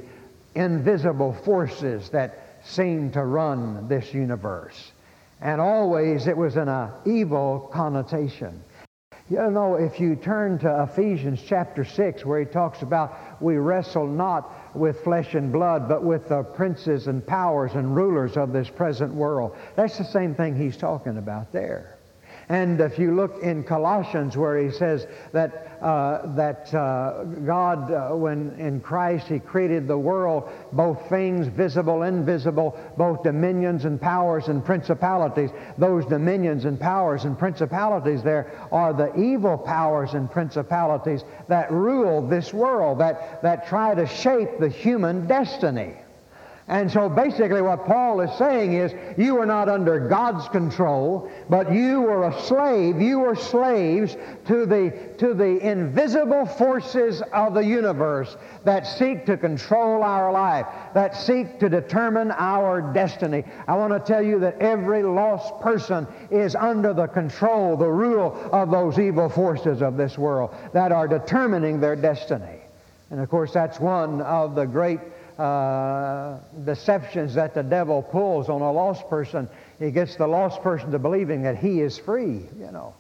invisible 0.56 1.34
forces 1.46 2.10
that 2.10 2.60
seem 2.64 3.12
to 3.12 3.24
run 3.24 3.88
this 3.88 4.14
universe. 4.14 4.92
And 5.40 5.62
always 5.62 6.28
it 6.28 6.36
was 6.36 6.56
in 6.56 6.64
an 6.64 6.70
uh, 6.70 6.92
evil 7.06 7.70
connotation. 7.72 8.64
You 9.30 9.52
know, 9.52 9.76
if 9.76 10.00
you 10.00 10.16
turn 10.16 10.58
to 10.60 10.84
Ephesians 10.84 11.42
chapter 11.46 11.84
6, 11.84 12.26
where 12.26 12.40
he 12.40 12.46
talks 12.46 12.82
about 12.82 13.42
we 13.42 13.58
wrestle 13.58 14.08
not 14.08 14.76
with 14.76 15.02
flesh 15.04 15.36
and 15.36 15.52
blood, 15.52 15.90
but 15.90 16.02
with 16.02 16.30
the 16.30 16.44
princes 16.44 17.08
and 17.08 17.26
powers 17.26 17.74
and 17.74 17.94
rulers 17.94 18.38
of 18.38 18.54
this 18.54 18.70
present 18.70 19.14
world, 19.14 19.56
that's 19.76 19.98
the 19.98 20.06
same 20.06 20.34
thing 20.34 20.56
he's 20.56 20.78
talking 20.78 21.18
about 21.18 21.52
there. 21.52 21.97
And 22.50 22.80
if 22.80 22.98
you 22.98 23.14
look 23.14 23.44
in 23.44 23.66
Colossians 23.66 24.38
where 24.38 24.58
he 24.58 24.72
says 24.72 25.06
that, 25.34 25.78
uh, 25.82 26.34
that 26.36 26.74
uh, 26.74 27.26
God, 27.46 27.92
uh, 27.92 28.16
when 28.16 28.56
in 28.58 28.80
Christ 28.80 29.28
he 29.28 29.40
created 29.40 29.86
the 29.86 29.98
world, 29.98 30.50
both 30.72 31.10
things 31.10 31.48
visible, 31.48 32.04
invisible, 32.04 32.80
both 32.98 33.22
dominions 33.22 33.84
and 33.84 34.00
powers 34.00 34.48
and 34.48 34.64
principalities, 34.64 35.50
those 35.78 36.06
dominions 36.06 36.64
and 36.64 36.80
powers 36.80 37.26
and 37.26 37.38
principalities 37.38 38.24
there 38.24 38.50
are 38.72 38.94
the 38.94 39.14
evil 39.20 39.58
powers 39.58 40.14
and 40.14 40.32
principalities 40.32 41.26
that 41.50 41.70
rule 41.70 42.26
this 42.26 42.54
world, 42.54 43.00
that, 43.00 43.42
that 43.42 43.68
try 43.68 43.94
to 43.94 44.08
shape 44.08 44.58
the 44.60 44.70
human 44.70 45.28
destiny. 45.28 45.96
And 46.70 46.92
so 46.92 47.08
basically 47.08 47.62
what 47.62 47.86
Paul 47.86 48.20
is 48.20 48.38
saying 48.38 48.74
is 48.74 48.94
you 49.18 49.36
were 49.36 49.46
not 49.46 49.70
under 49.70 50.10
God's 50.10 50.50
control, 50.50 51.32
but 51.50 51.72
you 51.72 52.02
were 52.02 52.28
a 52.28 52.42
slave. 52.42 53.02
You 53.02 53.20
were 53.20 53.38
slaves 53.38 54.18
to 54.48 54.66
the, 54.66 54.94
to 55.18 55.34
the 55.34 55.66
invisible 55.66 56.46
forces 56.46 57.24
of 57.32 57.54
the 57.54 57.64
universe 57.64 58.36
that 58.66 58.86
seek 58.86 59.26
to 59.28 59.38
control 59.38 60.04
our 60.04 60.30
life, 60.30 60.66
that 60.94 61.16
seek 61.16 61.58
to 61.60 61.70
determine 61.70 62.32
our 62.32 62.82
destiny. 62.82 63.46
I 63.66 63.78
want 63.78 63.94
to 63.94 64.00
tell 64.02 64.22
you 64.22 64.38
that 64.40 64.60
every 64.60 65.04
lost 65.04 65.62
person 65.62 66.06
is 66.32 66.54
under 66.54 66.94
the 66.94 67.08
control, 67.08 67.78
the 67.78 67.88
rule 67.88 68.38
of 68.52 68.72
those 68.72 69.00
evil 69.00 69.30
forces 69.30 69.82
of 69.82 69.96
this 69.96 70.18
world 70.18 70.54
that 70.74 70.92
are 70.92 71.08
determining 71.08 71.80
their 71.80 71.96
destiny. 71.96 72.60
And 73.10 73.22
of 73.22 73.30
course, 73.30 73.54
that's 73.54 73.80
one 73.80 74.20
of 74.22 74.54
the 74.56 74.66
great 74.66 75.00
uh, 75.38 76.40
deceptions 76.66 77.34
that 77.36 77.54
the 77.54 77.64
devil 77.64 78.02
pulls 78.02 78.50
on 78.50 78.62
a 78.62 78.72
lost 78.72 79.08
person. 79.10 79.48
He 79.80 79.92
gets 79.92 80.16
the 80.16 80.28
lost 80.28 80.62
person 80.62 80.92
to 80.92 81.00
believing 81.00 81.44
that 81.44 81.58
he 81.58 81.82
is 81.82 81.98
free, 81.98 82.46
you 82.60 82.72
know. 82.72 82.94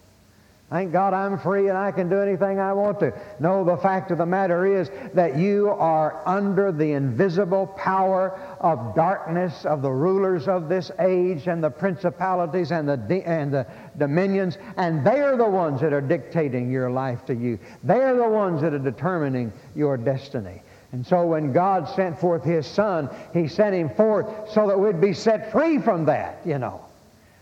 Thank 0.70 0.91
God 0.91 1.13
I'm 1.13 1.39
free 1.39 1.70
and 1.70 1.77
I 1.77 1.94
can 1.94 2.10
do 2.10 2.20
anything 2.20 2.60
I 2.60 2.74
want 2.74 3.00
to. 3.00 3.13
No, 3.39 3.63
the 3.63 3.77
fact 3.77 4.12
of 4.12 4.17
the 4.17 4.25
matter 4.25 4.65
is 4.65 4.91
that 5.13 5.38
you 5.38 5.70
are 5.70 6.22
under 6.25 6.74
the 6.74 6.91
invisible 6.91 7.67
power 7.67 8.38
of 8.60 8.94
darkness 8.94 9.63
of 9.63 9.82
the 9.82 9.89
rulers 9.89 10.50
of 10.50 10.67
this 10.67 10.91
age 11.00 11.48
and 11.48 11.63
the 11.63 11.70
principalities 11.70 12.74
and 12.74 12.89
the, 12.89 13.24
and 13.25 13.53
the 13.53 13.65
dominions, 13.98 14.58
and 14.75 15.08
they 15.08 15.22
are 15.22 15.38
the 15.38 15.48
ones 15.48 15.79
that 15.79 15.94
are 15.94 16.01
dictating 16.01 16.70
your 16.70 16.91
life 16.91 17.25
to 17.27 17.34
you. 17.34 17.58
They 17.86 18.01
are 18.01 18.17
the 18.17 18.27
ones 18.27 18.62
that 18.62 18.74
are 18.74 18.79
determining 18.79 19.53
your 19.74 19.96
destiny. 19.96 20.62
And 20.91 21.06
so 21.06 21.25
when 21.25 21.51
God 21.51 21.88
sent 21.96 22.20
forth 22.20 22.44
His 22.44 22.65
Son, 22.65 23.10
He 23.34 23.48
sent 23.48 23.75
Him 23.75 23.89
forth 23.89 24.51
so 24.51 24.67
that 24.67 24.79
we'd 24.79 25.01
be 25.01 25.13
set 25.13 25.51
free 25.51 25.79
from 25.79 26.06
that, 26.06 26.39
you 26.46 26.58
know. 26.58 26.82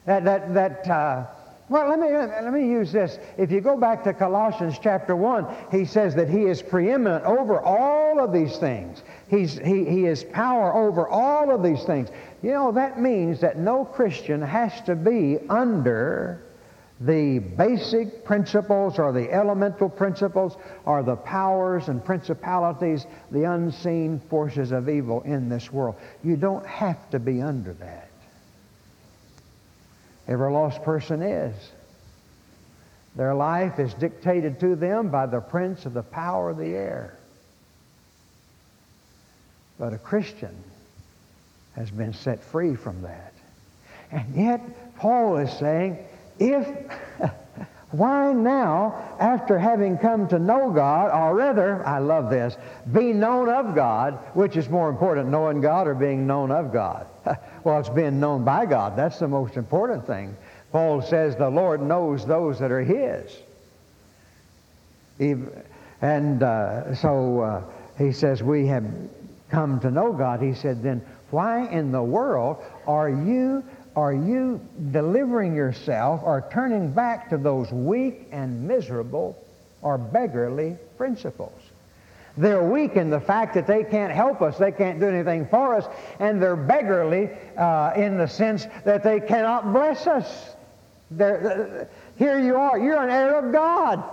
That, 0.05 0.25
that, 0.25 0.53
that, 0.53 0.87
uh, 0.87 1.25
well, 1.67 1.89
let 1.89 1.99
me, 1.99 2.11
let 2.11 2.53
me 2.53 2.69
use 2.69 2.91
this. 2.91 3.17
If 3.37 3.51
you 3.51 3.59
go 3.59 3.75
back 3.75 4.03
to 4.03 4.13
Colossians 4.13 4.77
chapter 4.79 5.15
1, 5.15 5.47
he 5.71 5.85
says 5.85 6.13
that 6.15 6.29
he 6.29 6.43
is 6.43 6.61
preeminent 6.61 7.25
over 7.25 7.59
all 7.59 8.19
of 8.19 8.31
these 8.31 8.57
things. 8.57 9.01
He's, 9.29 9.57
he, 9.57 9.83
he 9.83 10.05
is 10.05 10.23
power 10.23 10.75
over 10.75 11.07
all 11.07 11.49
of 11.49 11.63
these 11.63 11.83
things. 11.83 12.09
You 12.43 12.51
know, 12.51 12.71
that 12.73 12.99
means 12.99 13.39
that 13.41 13.57
no 13.57 13.83
Christian 13.83 14.43
has 14.43 14.79
to 14.81 14.95
be 14.95 15.39
under 15.49 16.44
the 17.05 17.39
basic 17.39 18.25
principles 18.25 18.97
or 18.97 19.11
the 19.11 19.31
elemental 19.31 19.89
principles 19.89 20.57
are 20.85 21.03
the 21.03 21.15
powers 21.15 21.87
and 21.87 22.03
principalities, 22.03 23.05
the 23.31 23.43
unseen 23.43 24.19
forces 24.29 24.71
of 24.71 24.89
evil 24.89 25.21
in 25.21 25.47
this 25.47 25.71
world. 25.71 25.95
You 26.23 26.35
don't 26.35 26.65
have 26.65 27.09
to 27.11 27.19
be 27.19 27.41
under 27.41 27.73
that. 27.73 28.09
Every 30.27 30.51
lost 30.51 30.81
person 30.83 31.21
is. 31.21 31.53
Their 33.15 33.35
life 33.35 33.77
is 33.79 33.93
dictated 33.93 34.59
to 34.61 34.75
them 34.75 35.09
by 35.09 35.27
the 35.27 35.39
prince 35.39 35.85
of 35.85 35.93
the 35.93 36.03
power 36.03 36.49
of 36.49 36.57
the 36.57 36.73
air. 36.73 37.17
But 39.77 39.93
a 39.93 39.97
Christian 39.99 40.55
has 41.75 41.91
been 41.91 42.13
set 42.13 42.43
free 42.43 42.75
from 42.75 43.03
that. 43.03 43.33
And 44.11 44.35
yet, 44.35 44.95
Paul 44.97 45.37
is 45.37 45.51
saying, 45.53 45.99
if, 46.39 46.67
why 47.91 48.33
now, 48.33 49.17
after 49.19 49.57
having 49.57 49.97
come 49.97 50.27
to 50.29 50.39
know 50.39 50.71
God, 50.71 51.11
or 51.11 51.35
rather, 51.35 51.85
I 51.85 51.99
love 51.99 52.29
this, 52.29 52.57
be 52.91 53.13
known 53.13 53.49
of 53.49 53.75
God, 53.75 54.19
which 54.33 54.57
is 54.57 54.69
more 54.69 54.89
important, 54.89 55.29
knowing 55.29 55.61
God 55.61 55.87
or 55.87 55.95
being 55.95 56.27
known 56.27 56.51
of 56.51 56.73
God? 56.73 57.07
well, 57.63 57.79
it's 57.79 57.89
being 57.89 58.19
known 58.19 58.43
by 58.43 58.65
God. 58.65 58.95
That's 58.95 59.19
the 59.19 59.27
most 59.27 59.57
important 59.57 60.05
thing. 60.05 60.35
Paul 60.71 61.01
says 61.01 61.35
the 61.35 61.49
Lord 61.49 61.81
knows 61.81 62.25
those 62.25 62.59
that 62.59 62.71
are 62.71 62.83
His. 62.83 63.37
And 66.01 66.43
uh, 66.43 66.95
so 66.95 67.39
uh, 67.41 67.63
he 67.97 68.11
says, 68.11 68.43
we 68.43 68.67
have 68.67 68.85
come 69.49 69.79
to 69.79 69.91
know 69.91 70.13
God. 70.13 70.41
He 70.41 70.53
said, 70.53 70.83
then 70.83 71.01
why 71.31 71.67
in 71.67 71.91
the 71.91 72.03
world 72.03 72.57
are 72.87 73.09
you 73.09 73.63
are 73.95 74.13
you 74.13 74.59
delivering 74.91 75.55
yourself 75.55 76.21
or 76.23 76.47
turning 76.51 76.91
back 76.91 77.29
to 77.29 77.37
those 77.37 77.71
weak 77.71 78.27
and 78.31 78.67
miserable 78.67 79.41
or 79.81 79.97
beggarly 79.97 80.77
principles? 80.97 81.61
They're 82.37 82.63
weak 82.63 82.97
in 82.97 83.09
the 83.09 83.19
fact 83.19 83.53
that 83.53 83.65
they 83.65 83.85
can't 83.85 84.11
help 84.11 84.41
us, 84.41 84.57
they 84.57 84.73
can't 84.73 84.99
do 84.99 85.07
anything 85.07 85.47
for 85.47 85.75
us, 85.75 85.85
and 86.19 86.41
they're 86.41 86.57
beggarly 86.57 87.29
uh, 87.57 87.93
in 87.95 88.17
the 88.17 88.27
sense 88.27 88.67
that 88.83 89.03
they 89.03 89.21
cannot 89.21 89.71
bless 89.71 90.05
us. 90.05 90.55
Uh, 91.17 91.85
here 92.17 92.39
you 92.39 92.57
are, 92.57 92.77
you're 92.77 93.01
an 93.01 93.09
heir 93.09 93.39
of 93.39 93.53
God. 93.53 94.03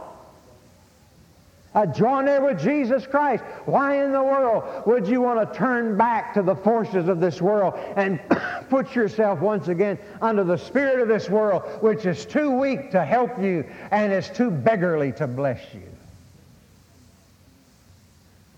Uh, 1.75 1.87
join 1.87 2.27
there 2.27 2.43
with 2.43 2.61
Jesus 2.61 3.07
Christ. 3.07 3.43
Why 3.65 4.05
in 4.05 4.13
the 4.13 4.23
world 4.23 4.87
would 4.87 5.09
you 5.09 5.23
want 5.23 5.41
to 5.41 5.59
turn 5.59 5.97
back 5.97 6.35
to 6.35 6.43
the 6.43 6.55
forces 6.55 7.09
of 7.09 7.19
this 7.19 7.41
world 7.41 7.75
and 7.97 8.21
put 8.69 8.95
yourself 8.95 9.41
once 9.41 9.69
again 9.69 9.99
under 10.21 10.45
the 10.45 10.59
spirit 10.59 11.01
of 11.01 11.09
this 11.09 11.31
world, 11.31 11.63
which 11.81 12.05
is 12.05 12.27
too 12.27 12.51
weak 12.51 12.91
to 12.91 13.05
help 13.05 13.39
you 13.41 13.65
and 13.91 14.13
is 14.13 14.29
too 14.29 14.51
beggarly 14.51 15.13
to 15.13 15.27
bless 15.27 15.63
you? 15.73 15.81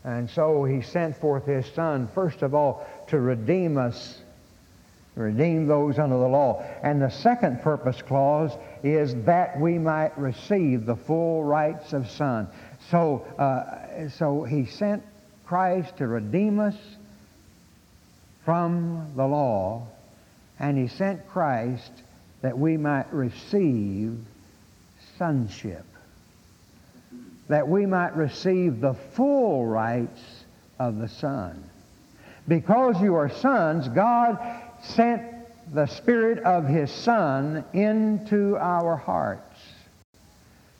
And 0.03 0.29
so 0.29 0.65
he 0.65 0.83
sent 0.83 1.17
forth 1.17 1.47
his 1.47 1.67
son, 1.67 2.09
first 2.09 2.43
of 2.43 2.55
all, 2.55 2.87
to 3.09 3.21
redeem 3.21 3.79
us, 3.79 4.19
redeem 5.15 5.67
those 5.67 5.99
under 5.99 6.17
the 6.17 6.29
law. 6.29 6.65
And 6.83 7.01
the 7.01 7.11
second 7.11 7.63
purpose 7.63 8.03
clause 8.03 8.53
is 8.83 9.15
that 9.25 9.59
we 9.61 9.79
might 9.79 10.17
receive 10.19 10.87
the 10.87 10.97
full 10.97 11.45
rights 11.45 11.93
of 11.93 12.11
son. 12.11 12.49
So, 12.91 13.27
uh, 13.39 14.09
so 14.11 14.45
he 14.45 14.67
sent 14.67 15.03
Christ 15.47 15.97
to 15.99 16.07
redeem 16.07 16.59
us 16.59 16.77
from 18.45 19.13
the 19.17 19.27
law, 19.27 19.87
and 20.59 20.77
he 20.77 20.89
sent 20.89 21.27
Christ 21.29 21.93
that 22.43 22.59
we 22.59 22.77
might 22.77 23.13
receive 23.13 24.19
sonship, 25.19 25.85
that 27.49 27.67
we 27.67 27.87
might 27.87 28.15
receive 28.17 28.81
the 28.81 28.95
full 28.95 29.65
rights 29.65 30.45
of 30.79 30.99
the 30.99 31.09
Son. 31.09 31.63
Because 32.47 33.01
you 33.01 33.15
are 33.15 33.31
sons, 33.31 33.89
God 33.89 34.39
sent 34.85 35.23
the 35.73 35.87
Spirit 35.87 36.39
of 36.41 36.67
His 36.67 36.91
Son 36.91 37.65
into 37.73 38.57
our 38.59 38.97
hearts. 38.97 39.61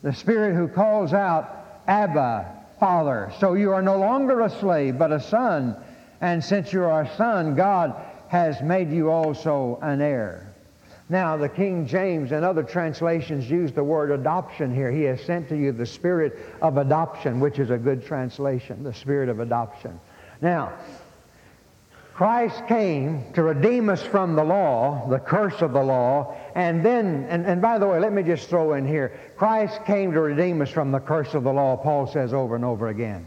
The 0.03 0.13
Spirit 0.13 0.55
who 0.55 0.69
calls 0.69 1.13
out, 1.13 1.83
Abba, 1.89 2.65
Father. 2.79 3.33
So 3.39 3.55
you 3.55 3.73
are 3.73 3.83
no 3.83 3.97
longer 3.97 4.43
a 4.43 4.51
slave, 4.51 4.99
but 4.99 5.13
a 5.13 5.21
son. 5.21 5.77
And 6.21 6.45
since 6.45 6.73
you 6.73 6.83
are 6.83 7.03
a 7.03 7.17
son, 7.17 7.55
God 7.55 7.95
has 8.29 8.61
made 8.61 8.91
you 8.91 9.11
also 9.11 9.79
an 9.83 10.01
heir. 10.03 10.53
Now, 11.09 11.37
the 11.37 11.49
King 11.49 11.87
James 11.87 12.33
and 12.33 12.45
other 12.45 12.63
translations 12.63 13.51
use 13.51 13.73
the 13.73 13.85
word 13.85 14.11
adoption 14.11 14.75
here. 14.75 14.91
He 14.91 15.03
has 15.03 15.21
sent 15.23 15.49
to 15.51 15.57
you 15.57 15.71
the 15.71 15.85
spirit 15.85 16.39
of 16.63 16.79
adoption, 16.79 17.41
which 17.41 17.59
is 17.59 17.71
a 17.71 17.77
good 17.77 18.05
translation, 18.05 18.83
the 18.83 18.95
spirit 18.95 19.29
of 19.29 19.41
adoption. 19.41 20.01
Now, 20.41 20.73
Christ 22.15 22.69
came 22.69 23.33
to 23.33 23.43
redeem 23.43 23.89
us 23.89 24.01
from 24.01 24.37
the 24.37 24.45
law, 24.45 25.09
the 25.09 25.19
curse 25.19 25.63
of 25.63 25.73
the 25.73 25.83
law, 25.83 26.37
and 26.55 26.85
then, 26.85 27.27
and, 27.29 27.45
and 27.45 27.61
by 27.61 27.77
the 27.77 27.89
way, 27.89 27.99
let 27.99 28.13
me 28.13 28.23
just 28.23 28.49
throw 28.49 28.75
in 28.75 28.87
here 28.87 29.13
Christ 29.37 29.85
came 29.85 30.13
to 30.13 30.21
redeem 30.21 30.63
us 30.63 30.71
from 30.71 30.93
the 30.93 31.01
curse 31.01 31.35
of 31.35 31.43
the 31.43 31.53
law, 31.53 31.77
Paul 31.77 32.07
says 32.07 32.33
over 32.33 32.55
and 32.55 32.65
over 32.65 32.87
again. 32.87 33.27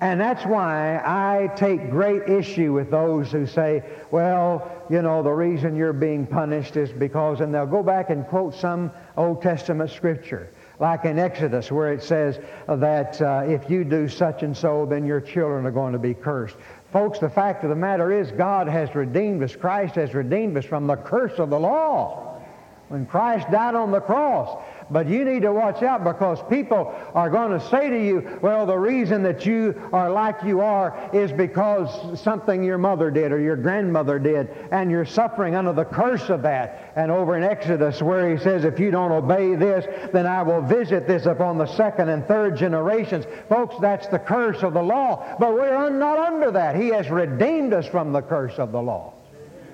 And 0.00 0.20
that's 0.20 0.44
why 0.44 1.00
I 1.04 1.54
take 1.54 1.88
great 1.88 2.28
issue 2.28 2.72
with 2.72 2.90
those 2.90 3.30
who 3.30 3.46
say, 3.46 3.84
well, 4.10 4.84
you 4.90 5.00
know, 5.00 5.22
the 5.22 5.30
reason 5.30 5.76
you're 5.76 5.92
being 5.92 6.26
punished 6.26 6.76
is 6.76 6.90
because, 6.90 7.40
and 7.40 7.54
they'll 7.54 7.64
go 7.64 7.82
back 7.82 8.10
and 8.10 8.26
quote 8.26 8.54
some 8.54 8.90
Old 9.16 9.40
Testament 9.40 9.90
scripture. 9.90 10.50
Like 10.80 11.04
in 11.04 11.20
Exodus, 11.20 11.70
where 11.70 11.92
it 11.92 12.02
says 12.02 12.40
that 12.66 13.22
uh, 13.22 13.44
if 13.46 13.70
you 13.70 13.84
do 13.84 14.08
such 14.08 14.42
and 14.42 14.56
so, 14.56 14.84
then 14.84 15.06
your 15.06 15.20
children 15.20 15.64
are 15.64 15.70
going 15.70 15.92
to 15.92 16.00
be 16.00 16.14
cursed. 16.14 16.56
Folks, 16.94 17.18
the 17.18 17.28
fact 17.28 17.64
of 17.64 17.70
the 17.70 17.74
matter 17.74 18.12
is 18.12 18.30
God 18.30 18.68
has 18.68 18.94
redeemed 18.94 19.42
us. 19.42 19.56
Christ 19.56 19.96
has 19.96 20.14
redeemed 20.14 20.56
us 20.56 20.64
from 20.64 20.86
the 20.86 20.94
curse 20.94 21.40
of 21.40 21.50
the 21.50 21.58
law. 21.58 22.40
When 22.86 23.04
Christ 23.04 23.50
died 23.50 23.74
on 23.74 23.90
the 23.90 24.00
cross, 24.00 24.62
but 24.90 25.08
you 25.08 25.24
need 25.24 25.42
to 25.42 25.52
watch 25.52 25.82
out 25.82 26.04
because 26.04 26.38
people 26.48 26.94
are 27.14 27.30
going 27.30 27.58
to 27.58 27.68
say 27.68 27.90
to 27.90 28.04
you, 28.04 28.38
well, 28.42 28.66
the 28.66 28.76
reason 28.76 29.22
that 29.22 29.46
you 29.46 29.88
are 29.92 30.10
like 30.10 30.42
you 30.44 30.60
are 30.60 31.10
is 31.12 31.32
because 31.32 32.20
something 32.20 32.62
your 32.62 32.78
mother 32.78 33.10
did 33.10 33.32
or 33.32 33.40
your 33.40 33.56
grandmother 33.56 34.18
did, 34.18 34.50
and 34.70 34.90
you're 34.90 35.04
suffering 35.04 35.54
under 35.54 35.72
the 35.72 35.84
curse 35.84 36.28
of 36.28 36.42
that. 36.42 36.92
And 36.96 37.10
over 37.10 37.36
in 37.36 37.42
Exodus, 37.42 38.02
where 38.02 38.30
he 38.30 38.42
says, 38.42 38.64
if 38.64 38.78
you 38.78 38.90
don't 38.90 39.12
obey 39.12 39.54
this, 39.54 39.86
then 40.12 40.26
I 40.26 40.42
will 40.42 40.62
visit 40.62 41.06
this 41.06 41.26
upon 41.26 41.58
the 41.58 41.66
second 41.66 42.08
and 42.08 42.26
third 42.26 42.56
generations. 42.56 43.24
Folks, 43.48 43.76
that's 43.80 44.06
the 44.08 44.18
curse 44.18 44.62
of 44.62 44.74
the 44.74 44.82
law. 44.82 45.36
But 45.38 45.54
we're 45.54 45.90
not 45.90 46.18
under 46.18 46.50
that. 46.52 46.76
He 46.76 46.88
has 46.88 47.10
redeemed 47.10 47.72
us 47.72 47.86
from 47.86 48.12
the 48.12 48.22
curse 48.22 48.58
of 48.58 48.72
the 48.72 48.80
law. 48.80 49.14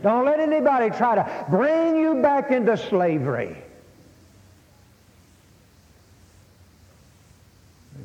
Don't 0.03 0.25
let 0.25 0.41
anybody 0.41 0.89
try 0.91 1.15
to 1.17 1.47
bring 1.51 1.97
you 1.97 2.23
back 2.23 2.51
into 2.51 2.77
slavery. 2.77 3.63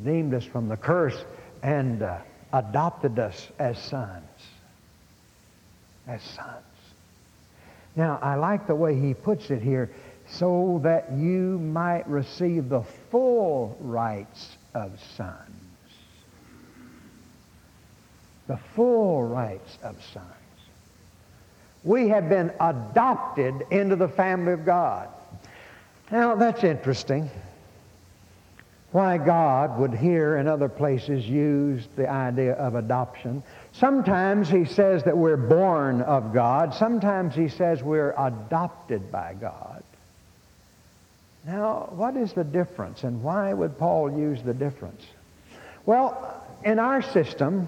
Redeemed 0.05 0.33
us 0.35 0.43
from 0.43 0.67
the 0.69 0.77
curse 0.77 1.25
and 1.63 2.03
uh, 2.03 2.17
adopted 2.53 3.17
us 3.17 3.47
as 3.57 3.77
sons. 3.79 4.23
As 6.07 6.21
sons. 6.21 6.63
Now, 7.95 8.19
I 8.21 8.35
like 8.35 8.67
the 8.67 8.75
way 8.75 8.99
he 8.99 9.13
puts 9.13 9.49
it 9.49 9.61
here, 9.61 9.89
so 10.27 10.79
that 10.83 11.11
you 11.11 11.59
might 11.59 12.07
receive 12.07 12.69
the 12.69 12.83
full 13.09 13.77
rights 13.79 14.57
of 14.75 14.91
sons. 15.15 15.39
The 18.47 18.57
full 18.75 19.23
rights 19.23 19.79
of 19.81 19.95
sons. 20.13 20.25
We 21.83 22.09
have 22.09 22.29
been 22.29 22.51
adopted 22.59 23.65
into 23.71 23.95
the 23.95 24.07
family 24.07 24.53
of 24.53 24.65
God. 24.65 25.09
Now, 26.11 26.35
that's 26.35 26.63
interesting 26.63 27.29
why 28.95 29.17
God 29.17 29.77
would 29.77 29.93
here 29.93 30.37
and 30.37 30.47
other 30.47 30.69
places 30.69 31.27
use 31.27 31.85
the 31.97 32.09
idea 32.09 32.53
of 32.53 32.75
adoption. 32.75 33.43
Sometimes 33.73 34.47
he 34.47 34.63
says 34.63 35.03
that 35.03 35.17
we're 35.17 35.35
born 35.35 36.01
of 36.01 36.33
God. 36.33 36.73
Sometimes 36.73 37.35
he 37.35 37.49
says 37.49 37.83
we're 37.83 38.15
adopted 38.17 39.11
by 39.11 39.33
God. 39.33 39.83
Now, 41.45 41.89
what 41.91 42.15
is 42.15 42.31
the 42.31 42.45
difference 42.45 43.03
and 43.03 43.21
why 43.21 43.51
would 43.51 43.77
Paul 43.77 44.17
use 44.17 44.41
the 44.41 44.53
difference? 44.53 45.05
Well, 45.85 46.41
in 46.63 46.79
our 46.79 47.01
system, 47.01 47.67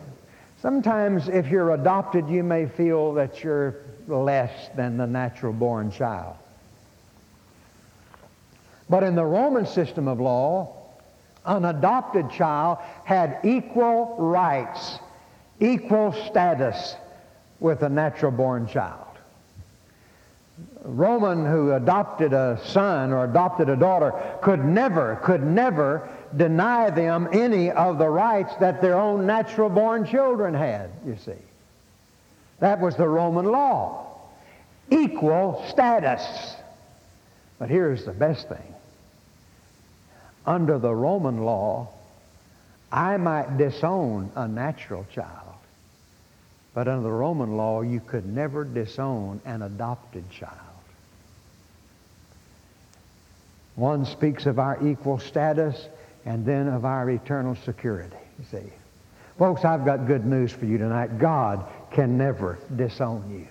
sometimes 0.61 1.27
if 1.27 1.47
you're 1.47 1.73
adopted, 1.73 2.29
you 2.29 2.41
may 2.41 2.67
feel 2.67 3.15
that 3.15 3.43
you're 3.43 3.75
less 4.07 4.69
than 4.77 4.95
the 4.95 5.07
natural 5.07 5.51
born 5.51 5.91
child. 5.91 6.37
But 8.89 9.03
in 9.03 9.15
the 9.15 9.25
Roman 9.25 9.65
system 9.65 10.07
of 10.07 10.21
law, 10.21 10.77
an 11.47 11.65
adopted 11.65 12.29
child 12.29 12.77
had 13.05 13.39
equal 13.43 14.15
rights, 14.19 14.99
equal 15.59 16.13
status 16.29 16.95
with 17.59 17.81
a 17.81 17.89
natural 17.89 18.31
born 18.31 18.67
child. 18.67 19.03
A 20.85 20.89
Roman 20.89 21.45
who 21.45 21.73
adopted 21.73 22.33
a 22.33 22.59
son 22.65 23.11
or 23.11 23.23
adopted 23.23 23.69
a 23.69 23.75
daughter 23.75 24.13
could 24.41 24.63
never, 24.63 25.15
could 25.23 25.43
never 25.43 26.09
deny 26.35 26.89
them 26.89 27.27
any 27.31 27.71
of 27.71 27.97
the 27.97 28.09
rights 28.09 28.53
that 28.59 28.81
their 28.81 28.97
own 28.97 29.25
natural 29.25 29.69
born 29.69 30.05
children 30.05 30.53
had, 30.53 30.89
you 31.05 31.15
see. 31.15 31.31
That 32.59 32.79
was 32.79 32.95
the 32.95 33.07
Roman 33.07 33.45
law. 33.45 34.19
Equal 34.89 35.63
status. 35.69 36.55
But 37.59 37.69
here's 37.69 38.05
the 38.05 38.13
best 38.13 38.49
thing 38.49 38.75
under 40.47 40.79
the 40.79 40.95
Roman 40.95 41.43
law, 41.43 41.89
I 42.91 43.17
might 43.17 43.57
disown 43.57 44.31
a 44.35 44.47
natural 44.47 45.05
child. 45.13 45.55
But 46.73 46.87
under 46.87 47.03
the 47.03 47.11
Roman 47.11 47.57
law, 47.57 47.81
you 47.81 47.99
could 47.99 48.25
never 48.25 48.63
disown 48.63 49.41
an 49.45 49.61
adopted 49.61 50.29
child. 50.29 50.53
One 53.75 54.05
speaks 54.05 54.45
of 54.45 54.57
our 54.57 54.87
equal 54.87 55.19
status 55.19 55.87
and 56.25 56.45
then 56.45 56.67
of 56.67 56.85
our 56.85 57.09
eternal 57.09 57.55
security, 57.55 58.15
you 58.39 58.45
see. 58.49 58.73
Folks, 59.37 59.65
I've 59.65 59.85
got 59.85 60.07
good 60.07 60.25
news 60.25 60.51
for 60.51 60.65
you 60.65 60.77
tonight. 60.77 61.19
God 61.19 61.65
can 61.91 62.17
never 62.17 62.57
disown 62.75 63.29
you. 63.31 63.47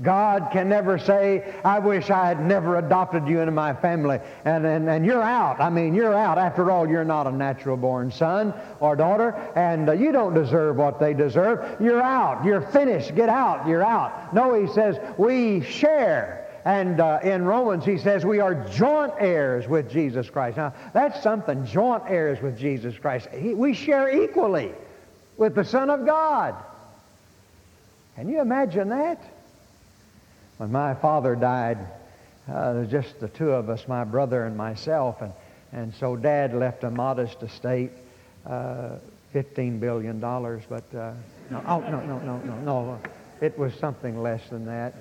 God 0.00 0.50
can 0.52 0.68
never 0.68 0.96
say, 0.96 1.54
I 1.64 1.80
wish 1.80 2.08
I 2.08 2.28
had 2.28 2.40
never 2.40 2.78
adopted 2.78 3.26
you 3.26 3.40
into 3.40 3.50
my 3.50 3.74
family. 3.74 4.20
And, 4.44 4.64
and, 4.64 4.88
and 4.88 5.04
you're 5.04 5.22
out. 5.22 5.60
I 5.60 5.70
mean, 5.70 5.92
you're 5.92 6.14
out. 6.14 6.38
After 6.38 6.70
all, 6.70 6.88
you're 6.88 7.04
not 7.04 7.26
a 7.26 7.32
natural 7.32 7.76
born 7.76 8.12
son 8.12 8.54
or 8.78 8.94
daughter, 8.94 9.30
and 9.56 9.88
uh, 9.88 9.92
you 9.92 10.12
don't 10.12 10.34
deserve 10.34 10.76
what 10.76 11.00
they 11.00 11.14
deserve. 11.14 11.80
You're 11.80 12.00
out. 12.00 12.44
You're 12.44 12.60
finished. 12.60 13.16
Get 13.16 13.28
out. 13.28 13.66
You're 13.66 13.82
out. 13.82 14.32
No, 14.32 14.54
he 14.54 14.72
says, 14.72 14.98
we 15.18 15.62
share. 15.62 16.46
And 16.64 17.00
uh, 17.00 17.18
in 17.24 17.44
Romans, 17.44 17.84
he 17.84 17.98
says 17.98 18.24
we 18.24 18.38
are 18.38 18.54
joint 18.68 19.14
heirs 19.18 19.66
with 19.66 19.90
Jesus 19.90 20.30
Christ. 20.30 20.58
Now, 20.58 20.74
that's 20.92 21.22
something, 21.24 21.66
joint 21.66 22.04
heirs 22.06 22.40
with 22.40 22.56
Jesus 22.56 22.96
Christ. 22.96 23.28
He, 23.30 23.52
we 23.52 23.74
share 23.74 24.22
equally 24.22 24.72
with 25.36 25.56
the 25.56 25.64
Son 25.64 25.90
of 25.90 26.06
God. 26.06 26.54
Can 28.14 28.28
you 28.28 28.40
imagine 28.40 28.90
that? 28.90 29.20
When 30.58 30.72
my 30.72 30.94
father 30.94 31.36
died, 31.36 31.78
uh, 32.52 32.82
just 32.84 33.20
the 33.20 33.28
two 33.28 33.52
of 33.52 33.70
us, 33.70 33.86
my 33.86 34.02
brother 34.02 34.44
and 34.44 34.56
myself, 34.56 35.22
and, 35.22 35.32
and 35.72 35.94
so 35.94 36.16
Dad 36.16 36.52
left 36.52 36.82
a 36.82 36.90
modest 36.90 37.40
estate, 37.44 37.92
uh, 38.44 38.96
$15 39.32 39.78
billion, 39.78 40.18
but 40.18 40.82
uh, 40.96 41.12
no, 41.50 41.62
oh, 41.64 41.80
no, 41.80 42.00
no, 42.00 42.18
no, 42.18 42.38
no, 42.38 42.56
no. 42.60 43.00
It 43.40 43.56
was 43.56 43.72
something 43.74 44.20
less 44.20 44.48
than 44.48 44.66
that. 44.66 44.94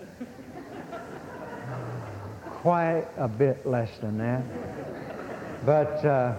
Quite 2.46 3.08
a 3.18 3.28
bit 3.28 3.66
less 3.66 3.98
than 3.98 4.20
that. 4.20 4.44
But, 5.66 6.06
uh, 6.06 6.36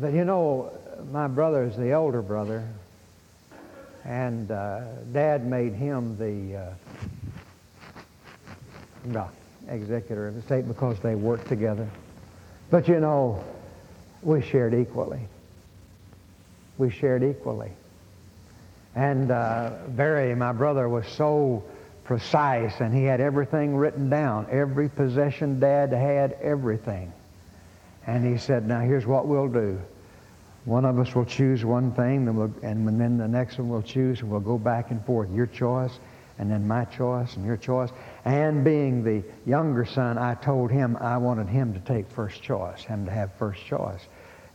but 0.00 0.12
you 0.12 0.24
know, 0.24 0.72
my 1.12 1.28
brother 1.28 1.62
is 1.62 1.76
the 1.76 1.92
older 1.92 2.22
brother, 2.22 2.66
and 4.04 4.50
uh, 4.50 4.80
Dad 5.12 5.46
made 5.46 5.74
him 5.74 6.18
the 6.18 6.56
uh, 6.56 6.70
the 9.04 9.26
executor 9.68 10.28
of 10.28 10.34
the 10.34 10.42
state 10.42 10.66
because 10.66 10.98
they 11.00 11.14
worked 11.14 11.48
together. 11.48 11.88
But 12.70 12.88
you 12.88 13.00
know, 13.00 13.42
we 14.22 14.42
shared 14.42 14.74
equally. 14.74 15.20
We 16.78 16.90
shared 16.90 17.22
equally. 17.22 17.70
And 18.94 19.30
uh, 19.30 19.72
Barry, 19.88 20.34
my 20.34 20.52
brother, 20.52 20.88
was 20.88 21.06
so 21.06 21.64
precise, 22.04 22.80
and 22.80 22.94
he 22.94 23.04
had 23.04 23.20
everything 23.20 23.76
written 23.76 24.08
down. 24.08 24.46
Every 24.50 24.88
possession 24.88 25.58
Dad 25.58 25.92
had, 25.92 26.32
everything. 26.40 27.12
And 28.06 28.24
he 28.24 28.38
said, 28.38 28.68
now 28.68 28.80
here's 28.80 29.06
what 29.06 29.26
we'll 29.26 29.48
do. 29.48 29.80
One 30.64 30.84
of 30.84 30.98
us 30.98 31.14
will 31.14 31.24
choose 31.24 31.64
one 31.64 31.92
thing, 31.92 32.28
and, 32.28 32.36
we'll, 32.36 32.52
and 32.62 33.00
then 33.00 33.18
the 33.18 33.28
next 33.28 33.58
one 33.58 33.68
will 33.68 33.82
choose, 33.82 34.20
and 34.20 34.30
we'll 34.30 34.40
go 34.40 34.58
back 34.58 34.90
and 34.90 35.04
forth. 35.04 35.30
Your 35.30 35.46
choice, 35.46 35.98
and 36.38 36.50
then 36.50 36.66
my 36.66 36.84
choice, 36.86 37.36
and 37.36 37.44
your 37.44 37.56
choice. 37.56 37.90
And 38.24 38.64
being 38.64 39.04
the 39.04 39.22
younger 39.44 39.84
son, 39.84 40.16
I 40.16 40.34
told 40.34 40.70
him 40.70 40.96
I 40.96 41.18
wanted 41.18 41.48
him 41.48 41.74
to 41.74 41.80
take 41.80 42.08
first 42.10 42.42
choice, 42.42 42.82
him 42.82 43.04
to 43.04 43.10
have 43.10 43.34
first 43.34 43.64
choice. 43.66 44.00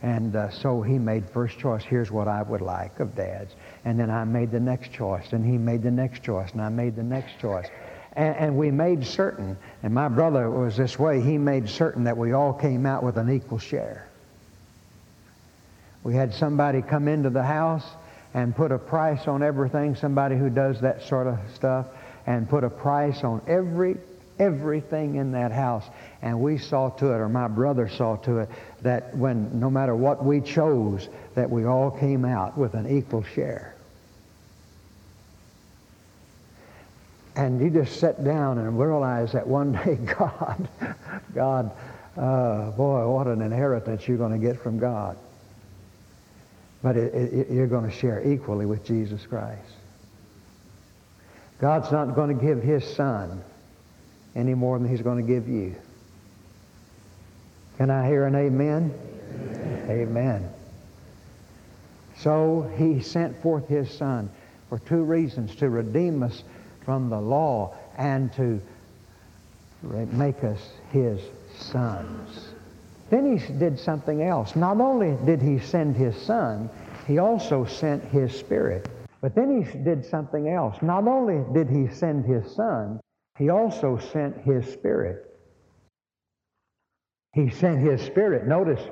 And 0.02 0.34
uh, 0.34 0.50
so 0.50 0.82
he 0.82 0.98
made 0.98 1.28
first 1.28 1.58
choice. 1.58 1.84
Here's 1.84 2.10
what 2.10 2.26
I 2.26 2.42
would 2.42 2.62
like 2.62 2.98
of 2.98 3.14
dad's. 3.14 3.54
And 3.84 4.00
then 4.00 4.10
I 4.10 4.24
made 4.24 4.50
the 4.50 4.58
next 4.58 4.92
choice. 4.92 5.32
And 5.32 5.44
he 5.44 5.56
made 5.56 5.82
the 5.82 5.90
next 5.90 6.22
choice. 6.22 6.50
And 6.52 6.60
I 6.60 6.68
made 6.68 6.96
the 6.96 7.02
next 7.02 7.38
choice. 7.38 7.68
And, 8.14 8.34
and 8.36 8.56
we 8.56 8.72
made 8.72 9.06
certain, 9.06 9.56
and 9.84 9.94
my 9.94 10.08
brother 10.08 10.50
was 10.50 10.76
this 10.76 10.98
way, 10.98 11.20
he 11.20 11.38
made 11.38 11.68
certain 11.68 12.04
that 12.04 12.16
we 12.16 12.32
all 12.32 12.52
came 12.52 12.86
out 12.86 13.04
with 13.04 13.18
an 13.18 13.30
equal 13.30 13.58
share. 13.58 14.08
We 16.02 16.14
had 16.14 16.34
somebody 16.34 16.82
come 16.82 17.06
into 17.06 17.30
the 17.30 17.44
house 17.44 17.84
and 18.34 18.56
put 18.56 18.72
a 18.72 18.78
price 18.78 19.28
on 19.28 19.44
everything, 19.44 19.94
somebody 19.94 20.36
who 20.36 20.50
does 20.50 20.80
that 20.80 21.02
sort 21.02 21.28
of 21.28 21.38
stuff 21.54 21.86
and 22.26 22.48
put 22.48 22.64
a 22.64 22.70
price 22.70 23.24
on 23.24 23.42
every 23.46 23.96
everything 24.40 25.16
in 25.16 25.32
that 25.32 25.52
house. 25.52 25.84
And 26.22 26.40
we 26.40 26.58
saw 26.58 26.88
to 26.90 27.12
it, 27.12 27.16
or 27.16 27.28
my 27.28 27.46
brother 27.46 27.88
saw 27.88 28.16
to 28.16 28.38
it, 28.38 28.48
that 28.82 29.14
when 29.16 29.60
no 29.60 29.70
matter 29.70 29.94
what 29.94 30.24
we 30.24 30.40
chose, 30.40 31.08
that 31.34 31.48
we 31.48 31.66
all 31.66 31.90
came 31.90 32.24
out 32.24 32.56
with 32.56 32.74
an 32.74 32.88
equal 32.88 33.22
share. 33.22 33.76
And 37.36 37.60
you 37.60 37.70
just 37.70 38.00
sit 38.00 38.24
down 38.24 38.58
and 38.58 38.78
realize 38.78 39.32
that 39.32 39.46
one 39.46 39.72
day 39.84 39.96
God, 39.96 40.68
God 41.34 41.70
uh, 42.16 42.70
boy, 42.72 43.08
what 43.08 43.26
an 43.26 43.40
inheritance 43.40 44.08
you're 44.08 44.18
going 44.18 44.32
to 44.32 44.46
get 44.46 44.60
from 44.60 44.78
God. 44.78 45.16
But 46.82 46.96
it, 46.96 47.14
it, 47.14 47.50
you're 47.50 47.66
going 47.66 47.88
to 47.88 47.96
share 47.96 48.26
equally 48.26 48.66
with 48.66 48.84
Jesus 48.84 49.24
Christ. 49.26 49.60
God's 51.60 51.92
not 51.92 52.14
going 52.14 52.36
to 52.36 52.44
give 52.44 52.62
his 52.62 52.84
son 52.84 53.42
any 54.34 54.54
more 54.54 54.78
than 54.78 54.88
he's 54.88 55.02
going 55.02 55.24
to 55.24 55.26
give 55.26 55.48
you. 55.48 55.74
Can 57.76 57.90
I 57.90 58.06
hear 58.06 58.26
an 58.26 58.34
amen? 58.34 58.94
Amen. 59.84 59.90
amen. 59.90 60.50
So 62.18 62.70
he 62.76 63.00
sent 63.00 63.40
forth 63.42 63.68
his 63.68 63.90
son 63.90 64.30
for 64.70 64.78
two 64.78 65.02
reasons, 65.02 65.56
to 65.56 65.68
redeem 65.68 66.22
us 66.22 66.44
from 66.84 67.10
the 67.10 67.20
law 67.20 67.74
and 67.98 68.32
to 68.34 68.62
make 69.82 70.44
us 70.44 70.70
his 70.92 71.20
sons. 71.58 72.50
Then 73.10 73.36
he 73.36 73.52
did 73.54 73.78
something 73.78 74.22
else. 74.22 74.54
Not 74.54 74.80
only 74.80 75.18
did 75.26 75.42
he 75.42 75.58
send 75.58 75.96
his 75.96 76.14
son, 76.16 76.70
he 77.08 77.18
also 77.18 77.64
sent 77.64 78.04
his 78.04 78.32
spirit. 78.32 78.88
But 79.20 79.34
then 79.34 79.62
he 79.62 79.78
did 79.78 80.04
something 80.04 80.48
else. 80.48 80.76
Not 80.80 81.06
only 81.06 81.44
did 81.52 81.68
he 81.68 81.88
send 81.88 82.24
his 82.24 82.50
son, 82.54 83.00
he 83.38 83.50
also 83.50 83.98
sent 83.98 84.38
his 84.42 84.66
spirit. 84.70 85.26
He 87.32 87.50
sent 87.50 87.78
his 87.78 88.00
spirit. 88.00 88.46
Notice, 88.46 88.82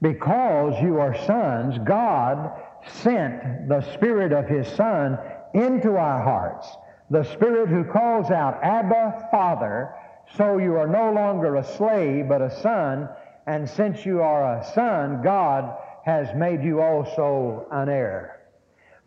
because 0.00 0.80
you 0.82 0.98
are 0.98 1.16
sons, 1.26 1.78
God 1.84 2.52
sent 2.86 3.68
the 3.68 3.80
spirit 3.92 4.32
of 4.32 4.46
his 4.46 4.68
son 4.68 5.18
into 5.54 5.96
our 5.96 6.22
hearts. 6.22 6.68
The 7.10 7.24
spirit 7.24 7.68
who 7.68 7.84
calls 7.84 8.30
out, 8.30 8.62
Abba, 8.62 9.28
Father, 9.30 9.94
so 10.36 10.58
you 10.58 10.76
are 10.76 10.88
no 10.88 11.12
longer 11.12 11.56
a 11.56 11.64
slave, 11.64 12.28
but 12.28 12.42
a 12.42 12.50
son. 12.60 13.08
And 13.46 13.68
since 13.68 14.04
you 14.04 14.22
are 14.22 14.58
a 14.58 14.64
son, 14.64 15.22
God 15.22 15.76
has 16.06 16.32
made 16.36 16.62
you 16.62 16.80
also 16.80 17.66
an 17.72 17.88
heir. 17.88 18.40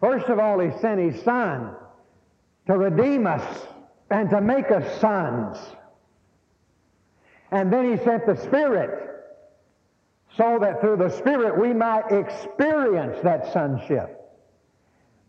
First 0.02 0.28
of 0.28 0.38
all, 0.38 0.60
He 0.60 0.78
sent 0.80 1.00
His 1.00 1.24
Son 1.24 1.74
to 2.68 2.78
redeem 2.78 3.26
us 3.26 3.68
and 4.12 4.30
to 4.30 4.42
make 4.42 4.70
us 4.70 5.00
sons. 5.00 5.58
And 7.52 7.72
then 7.72 7.90
He 7.90 8.04
sent 8.04 8.26
the 8.26 8.36
Spirit 8.36 8.90
so 10.36 10.60
that 10.60 10.82
through 10.82 10.98
the 10.98 11.10
Spirit 11.10 11.58
we 11.58 11.74
might 11.74 12.12
experience 12.12 13.18
that 13.24 13.54
sonship. 13.54 14.18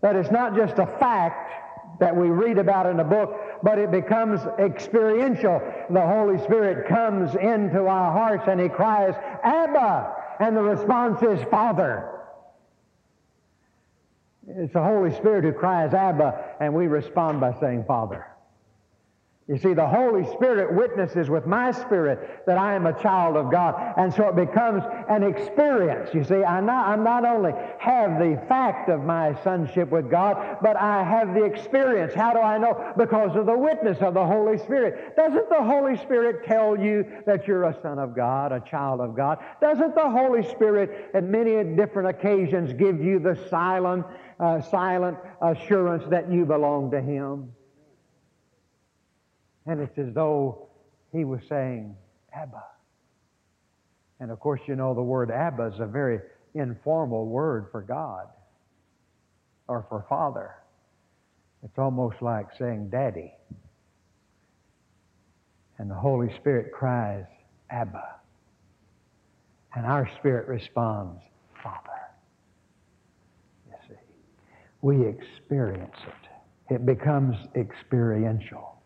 That 0.00 0.16
it's 0.16 0.30
not 0.30 0.56
just 0.56 0.76
a 0.78 0.86
fact, 0.98 1.52
that 2.00 2.16
we 2.16 2.30
read 2.30 2.58
about 2.58 2.86
in 2.86 2.98
a 2.98 3.04
book, 3.04 3.38
but 3.62 3.78
it 3.78 3.92
becomes 3.92 4.40
experiential. 4.58 5.62
The 5.90 6.00
Holy 6.00 6.42
Spirit 6.42 6.88
comes 6.88 7.34
into 7.36 7.86
our 7.86 8.10
hearts 8.10 8.44
and 8.48 8.60
He 8.60 8.68
cries, 8.68 9.14
Abba! 9.44 10.19
And 10.40 10.56
the 10.56 10.62
response 10.62 11.22
is, 11.22 11.38
Father. 11.50 12.20
It's 14.48 14.72
the 14.72 14.82
Holy 14.82 15.14
Spirit 15.14 15.44
who 15.44 15.52
cries, 15.52 15.92
Abba, 15.92 16.56
and 16.60 16.74
we 16.74 16.86
respond 16.86 17.40
by 17.40 17.52
saying, 17.60 17.84
Father. 17.86 18.26
You 19.50 19.58
see, 19.58 19.74
the 19.74 19.88
Holy 19.88 20.24
Spirit 20.34 20.72
witnesses 20.72 21.28
with 21.28 21.44
my 21.44 21.72
spirit 21.72 22.46
that 22.46 22.56
I 22.56 22.76
am 22.76 22.86
a 22.86 22.92
child 23.02 23.36
of 23.36 23.50
God. 23.50 23.94
And 23.96 24.14
so 24.14 24.28
it 24.28 24.36
becomes 24.36 24.84
an 25.08 25.24
experience. 25.24 26.14
You 26.14 26.22
see, 26.22 26.44
I 26.44 26.60
not, 26.60 26.86
I 26.86 26.94
not 26.94 27.24
only 27.24 27.50
have 27.80 28.20
the 28.20 28.40
fact 28.46 28.88
of 28.88 29.02
my 29.02 29.34
sonship 29.42 29.90
with 29.90 30.08
God, 30.08 30.58
but 30.62 30.76
I 30.76 31.02
have 31.02 31.34
the 31.34 31.42
experience. 31.42 32.14
How 32.14 32.32
do 32.32 32.38
I 32.38 32.58
know? 32.58 32.92
Because 32.96 33.34
of 33.34 33.46
the 33.46 33.58
witness 33.58 33.98
of 34.02 34.14
the 34.14 34.24
Holy 34.24 34.56
Spirit. 34.56 35.16
Doesn't 35.16 35.48
the 35.48 35.64
Holy 35.64 35.96
Spirit 35.96 36.46
tell 36.46 36.78
you 36.78 37.04
that 37.26 37.48
you're 37.48 37.64
a 37.64 37.76
son 37.82 37.98
of 37.98 38.14
God, 38.14 38.52
a 38.52 38.60
child 38.60 39.00
of 39.00 39.16
God? 39.16 39.38
Doesn't 39.60 39.96
the 39.96 40.08
Holy 40.08 40.48
Spirit 40.48 41.10
at 41.12 41.24
many 41.24 41.64
different 41.74 42.08
occasions 42.08 42.72
give 42.72 43.02
you 43.02 43.18
the 43.18 43.34
silent, 43.50 44.06
uh, 44.38 44.60
silent 44.60 45.18
assurance 45.42 46.04
that 46.08 46.30
you 46.30 46.46
belong 46.46 46.92
to 46.92 47.00
Him? 47.00 47.50
And 49.66 49.80
it's 49.80 49.98
as 49.98 50.14
though 50.14 50.68
he 51.12 51.24
was 51.24 51.40
saying, 51.48 51.94
Abba. 52.34 52.64
And 54.20 54.30
of 54.30 54.40
course, 54.40 54.60
you 54.66 54.76
know 54.76 54.94
the 54.94 55.02
word 55.02 55.30
Abba 55.30 55.72
is 55.74 55.80
a 55.80 55.86
very 55.86 56.20
informal 56.54 57.26
word 57.26 57.68
for 57.70 57.82
God 57.82 58.26
or 59.68 59.86
for 59.88 60.04
Father. 60.08 60.54
It's 61.62 61.78
almost 61.78 62.16
like 62.20 62.46
saying 62.58 62.90
Daddy. 62.90 63.32
And 65.78 65.90
the 65.90 65.94
Holy 65.94 66.34
Spirit 66.36 66.72
cries, 66.72 67.24
Abba. 67.70 68.16
And 69.74 69.86
our 69.86 70.10
spirit 70.18 70.48
responds, 70.48 71.20
Father. 71.62 71.78
You 73.68 73.76
see, 73.88 73.94
we 74.82 75.06
experience 75.06 75.96
it. 76.06 76.74
It 76.74 76.84
becomes 76.84 77.36
experiential. 77.56 78.79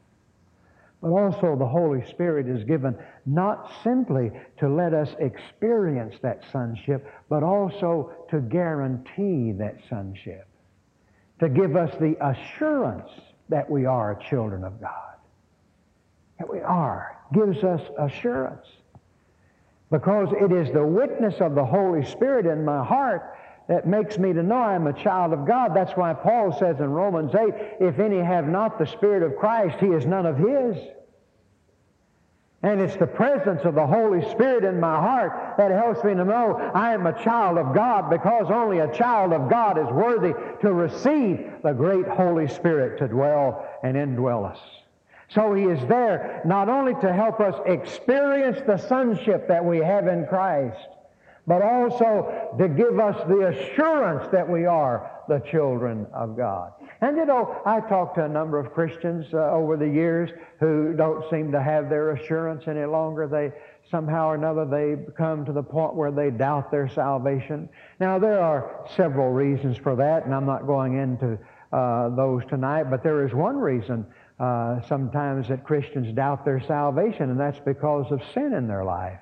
But 1.04 1.10
also 1.10 1.54
the 1.54 1.66
Holy 1.66 2.02
Spirit 2.06 2.48
is 2.48 2.64
given 2.64 2.96
not 3.26 3.70
simply 3.82 4.30
to 4.56 4.70
let 4.70 4.94
us 4.94 5.14
experience 5.18 6.14
that 6.22 6.42
sonship, 6.50 7.06
but 7.28 7.42
also 7.42 8.10
to 8.30 8.40
guarantee 8.40 9.52
that 9.52 9.76
sonship. 9.90 10.48
To 11.40 11.50
give 11.50 11.76
us 11.76 11.94
the 12.00 12.16
assurance 12.26 13.10
that 13.50 13.68
we 13.68 13.84
are 13.84 14.18
children 14.30 14.64
of 14.64 14.80
God. 14.80 15.16
That 16.38 16.50
we 16.50 16.60
are. 16.60 17.18
Gives 17.34 17.62
us 17.62 17.82
assurance. 17.98 18.66
Because 19.90 20.28
it 20.40 20.52
is 20.52 20.72
the 20.72 20.86
witness 20.86 21.34
of 21.42 21.54
the 21.54 21.66
Holy 21.66 22.02
Spirit 22.06 22.46
in 22.46 22.64
my 22.64 22.82
heart 22.82 23.36
that 23.68 23.86
makes 23.86 24.18
me 24.18 24.32
to 24.32 24.42
know 24.42 24.56
I'm 24.56 24.86
a 24.86 24.92
child 24.92 25.32
of 25.32 25.46
God. 25.46 25.74
That's 25.74 25.92
why 25.92 26.12
Paul 26.12 26.56
says 26.58 26.80
in 26.80 26.90
Romans 26.90 27.34
8, 27.34 27.54
if 27.80 27.98
any 27.98 28.18
have 28.18 28.46
not 28.46 28.78
the 28.78 28.86
Spirit 28.86 29.22
of 29.22 29.36
Christ, 29.36 29.78
he 29.80 29.86
is 29.86 30.04
none 30.04 30.26
of 30.26 30.36
his. 30.36 30.76
And 32.62 32.80
it's 32.80 32.96
the 32.96 33.06
presence 33.06 33.60
of 33.64 33.74
the 33.74 33.86
Holy 33.86 34.26
Spirit 34.30 34.64
in 34.64 34.80
my 34.80 34.96
heart 34.96 35.56
that 35.58 35.70
helps 35.70 36.02
me 36.02 36.14
to 36.14 36.24
know 36.24 36.56
I 36.74 36.94
am 36.94 37.06
a 37.06 37.22
child 37.22 37.58
of 37.58 37.74
God 37.74 38.08
because 38.08 38.46
only 38.50 38.78
a 38.78 38.92
child 38.94 39.34
of 39.34 39.50
God 39.50 39.78
is 39.78 39.86
worthy 39.92 40.32
to 40.62 40.72
receive 40.72 41.50
the 41.62 41.72
great 41.72 42.06
Holy 42.06 42.48
Spirit 42.48 42.98
to 43.00 43.08
dwell 43.08 43.68
and 43.82 43.96
indwell 43.98 44.50
us. 44.50 44.58
So 45.28 45.52
He 45.52 45.64
is 45.64 45.86
there 45.88 46.40
not 46.46 46.70
only 46.70 46.94
to 47.02 47.12
help 47.12 47.38
us 47.40 47.54
experience 47.66 48.62
the 48.66 48.78
sonship 48.78 49.46
that 49.48 49.62
we 49.62 49.78
have 49.78 50.06
in 50.06 50.26
Christ, 50.26 50.88
but 51.46 51.62
also 51.62 52.54
to 52.58 52.68
give 52.68 52.98
us 52.98 53.16
the 53.28 53.48
assurance 53.48 54.26
that 54.32 54.48
we 54.48 54.64
are 54.64 55.10
the 55.28 55.40
children 55.50 56.06
of 56.12 56.36
God. 56.36 56.72
And 57.00 57.16
you 57.16 57.26
know, 57.26 57.60
I 57.66 57.80
talked 57.80 58.16
to 58.16 58.24
a 58.24 58.28
number 58.28 58.58
of 58.58 58.72
Christians 58.72 59.26
uh, 59.32 59.50
over 59.50 59.76
the 59.76 59.88
years 59.88 60.30
who 60.60 60.94
don't 60.96 61.28
seem 61.30 61.52
to 61.52 61.62
have 61.62 61.90
their 61.90 62.12
assurance 62.12 62.64
any 62.66 62.84
longer. 62.84 63.26
They 63.26 63.52
somehow 63.90 64.28
or 64.28 64.34
another 64.34 64.64
they 64.64 65.12
come 65.14 65.44
to 65.44 65.52
the 65.52 65.62
point 65.62 65.94
where 65.94 66.10
they 66.10 66.30
doubt 66.30 66.70
their 66.70 66.88
salvation. 66.88 67.68
Now 68.00 68.18
there 68.18 68.40
are 68.40 68.86
several 68.96 69.30
reasons 69.30 69.76
for 69.76 69.96
that, 69.96 70.24
and 70.24 70.34
I'm 70.34 70.46
not 70.46 70.66
going 70.66 70.98
into 70.98 71.38
uh, 71.72 72.08
those 72.10 72.42
tonight, 72.48 72.84
but 72.84 73.02
there 73.02 73.26
is 73.26 73.34
one 73.34 73.56
reason 73.56 74.06
uh, 74.38 74.80
sometimes 74.88 75.48
that 75.48 75.64
Christians 75.64 76.14
doubt 76.14 76.44
their 76.44 76.60
salvation, 76.60 77.30
and 77.30 77.38
that's 77.38 77.60
because 77.60 78.10
of 78.10 78.20
sin 78.32 78.52
in 78.54 78.66
their 78.66 78.84
life. 78.84 79.18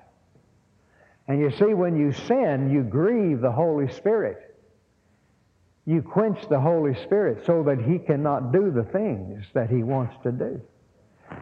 And 1.29 1.41
you 1.41 1.51
see, 1.51 1.75
when 1.75 1.97
you 1.97 2.13
sin, 2.13 2.71
you 2.71 2.83
grieve 2.83 3.41
the 3.41 3.53
Holy 3.53 3.91
Spirit 3.93 4.53
you 5.85 6.01
quench 6.01 6.39
the 6.49 6.61
Holy 6.61 6.95
Spirit 7.03 7.45
so 7.45 7.63
that 7.65 7.81
He 7.81 7.99
cannot 7.99 8.53
do 8.53 8.71
the 8.71 8.85
things 8.85 9.45
that 9.55 9.69
He 9.69 9.83
wants 9.83 10.15
to 10.23 10.31
do. 10.31 10.61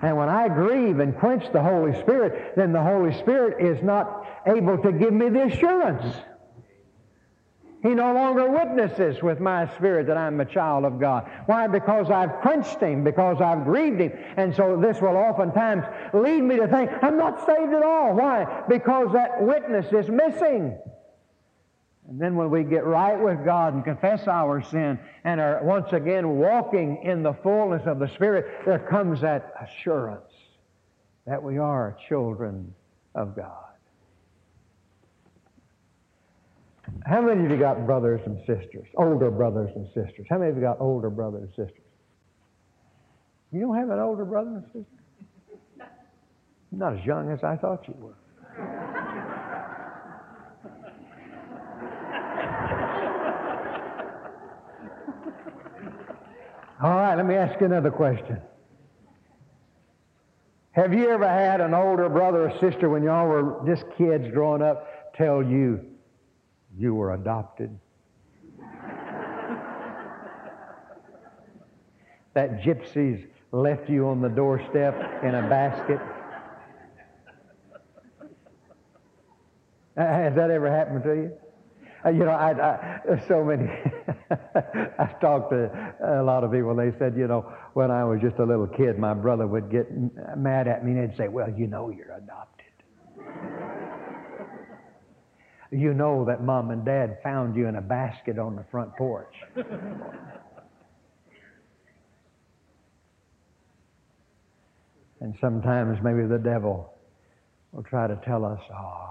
And 0.03 0.16
when 0.16 0.29
I 0.29 0.49
grieve 0.49 1.01
and 1.01 1.16
quench 1.16 1.45
the 1.53 1.62
Holy 1.62 1.99
Spirit, 2.01 2.55
then 2.57 2.73
the 2.73 2.83
Holy 2.83 3.12
Spirit 3.19 3.61
is 3.64 3.83
not 3.83 4.27
able 4.47 4.79
to 4.79 4.93
give 4.93 5.12
me 5.12 5.29
the 5.29 5.47
assurance. 5.47 6.16
He 7.83 7.95
no 7.95 8.12
longer 8.12 8.51
witnesses 8.51 9.23
with 9.23 9.40
my 9.40 9.66
spirit 9.77 10.07
that 10.09 10.19
I'm 10.19 10.38
a 10.40 10.45
child 10.45 10.85
of 10.85 11.01
God. 11.01 11.31
Why? 11.47 11.66
Because 11.66 12.11
I've 12.11 12.40
quenched 12.43 12.81
him, 12.81 13.03
because 13.05 13.40
I've 13.40 13.64
grieved 13.64 14.01
him. 14.01 14.12
And 14.37 14.55
so 14.55 14.77
this 14.77 15.01
will 15.01 15.16
oftentimes 15.16 15.85
lead 16.12 16.43
me 16.43 16.57
to 16.57 16.69
think, 16.69 16.90
I'm 17.03 17.16
not 17.16 17.47
saved 17.47 17.73
at 17.73 17.83
all. 17.83 18.14
Why? 18.14 18.64
Because 18.69 19.12
that 19.14 19.43
witness 19.43 19.87
is 19.93 20.11
missing. 20.11 20.77
And 22.09 22.21
then 22.21 22.37
when 22.37 22.51
we 22.51 22.64
get 22.64 22.85
right 22.85 23.19
with 23.19 23.45
God 23.45 23.73
and 23.73 23.85
confess 23.85 24.27
our 24.27 24.61
sin 24.61 24.99
and 25.25 25.40
are 25.40 25.61
once 25.62 25.93
again 25.93 26.37
walking 26.37 27.03
in 27.05 27.23
the 27.23 27.33
fullness 27.33 27.87
of 27.87 27.99
the 27.99 28.09
Spirit, 28.09 28.47
there 28.66 28.81
comes 28.81 29.23
that 29.23 29.55
assurance 29.62 30.33
that 31.27 31.43
we 31.43 31.57
are 31.57 31.97
children 32.09 32.75
of 33.14 33.35
God. 33.37 33.69
How 37.11 37.20
many 37.20 37.44
of 37.44 37.51
you 37.51 37.57
got 37.57 37.87
brothers 37.87 38.20
and 38.25 38.38
sisters, 38.46 38.87
older 38.96 39.33
brothers 39.33 39.70
and 39.75 39.85
sisters? 39.88 40.27
How 40.31 40.38
many 40.38 40.51
of 40.51 40.57
you 40.57 40.62
got 40.62 40.81
older 40.81 41.11
brothers 41.11 41.42
and 41.42 41.51
sisters? 41.51 41.83
You 43.51 43.62
don't 43.62 43.77
have 43.77 43.90
an 43.90 43.99
older 43.99 44.25
brother 44.25 44.51
and 44.51 44.64
sister? 44.66 45.88
Not 46.70 46.96
as 46.96 47.05
young 47.05 47.33
as 47.33 47.42
I 47.42 47.57
thought 47.57 47.88
you 47.88 47.94
were. 47.99 48.14
All 56.81 56.94
right, 56.94 57.16
let 57.16 57.27
me 57.27 57.35
ask 57.35 57.59
you 57.59 57.66
another 57.66 57.90
question. 57.90 58.40
Have 60.70 60.94
you 60.94 61.11
ever 61.11 61.27
had 61.27 61.61
an 61.61 61.75
older 61.75 62.09
brother 62.09 62.49
or 62.49 62.61
sister 62.61 62.88
when 62.88 63.03
y'all 63.03 63.27
were 63.27 63.61
just 63.66 63.85
kids 63.99 64.33
growing 64.33 64.62
up 64.62 65.12
tell 65.16 65.42
you 65.42 65.89
you 66.81 66.95
were 66.95 67.14
adopted? 67.14 67.79
that 72.35 72.62
gypsies 72.62 73.27
left 73.53 73.88
you 73.90 74.07
on 74.07 74.21
the 74.21 74.29
doorstep 74.29 74.95
in 75.25 75.35
a 75.35 75.43
basket? 75.49 75.99
Has 79.97 80.35
that 80.37 80.51
ever 80.51 80.71
happened 80.71 81.03
to 81.05 81.14
you? 81.14 81.33
Uh, 82.05 82.09
you 82.11 82.21
know, 82.21 82.31
I, 82.31 82.53
I 82.53 83.29
so 83.29 83.45
many. 83.45 83.69
I've 84.99 85.21
talked 85.21 85.51
to 85.51 85.95
a 86.03 86.23
lot 86.23 86.45
of 86.45 86.53
people. 86.53 86.75
They 86.75 86.93
said, 86.99 87.14
you 87.16 87.27
know, 87.27 87.53
when 87.75 87.90
I 87.90 88.05
was 88.05 88.21
just 88.23 88.38
a 88.38 88.45
little 88.45 88.66
kid, 88.66 88.99
my 88.99 89.12
brother 89.12 89.47
would 89.47 89.71
get 89.71 89.88
mad 90.37 90.66
at 90.66 90.85
me 90.85 90.93
and 90.93 91.11
he'd 91.11 91.16
say, 91.19 91.29
"Well, 91.29 91.51
you 91.51 91.66
know, 91.66 91.90
you're 91.90 92.12
adopted. 92.12 92.66
You 95.70 95.94
know 95.94 96.24
that 96.24 96.42
mom 96.42 96.70
and 96.70 96.85
dad 96.85 97.18
found 97.22 97.56
you 97.56 97.66
in 97.68 97.76
a 97.76 97.80
basket 97.83 98.38
on 98.38 98.56
the 98.56 98.64
front 98.70 98.94
porch." 98.96 99.35
and 105.20 105.35
sometimes 105.40 105.98
maybe 106.02 106.26
the 106.26 106.38
devil 106.38 106.94
will 107.72 107.83
try 107.85 108.06
to 108.06 108.20
tell 108.24 108.44
us, 108.44 108.61
"Oh." 108.74 109.11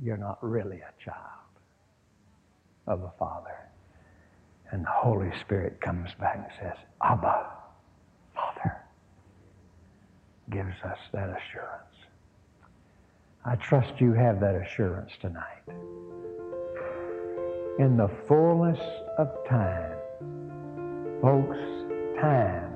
you're 0.00 0.16
not 0.16 0.38
really 0.42 0.78
a 0.78 1.04
child 1.04 1.16
of 2.86 3.00
the 3.00 3.10
Father. 3.18 3.56
And 4.70 4.84
the 4.84 4.90
Holy 4.90 5.30
Spirit 5.44 5.80
comes 5.80 6.08
back 6.18 6.36
and 6.36 6.46
says, 6.60 6.78
Abba, 7.02 7.46
Father, 8.34 8.76
gives 10.50 10.74
us 10.84 10.98
that 11.12 11.28
assurance. 11.28 11.91
I 13.44 13.56
trust 13.56 14.00
you 14.00 14.12
have 14.12 14.38
that 14.40 14.54
assurance 14.54 15.10
tonight. 15.20 15.64
In 17.80 17.96
the 17.96 18.08
fullness 18.28 18.78
of 19.18 19.28
time, 19.48 19.96
folks, 21.20 21.58
time 22.20 22.70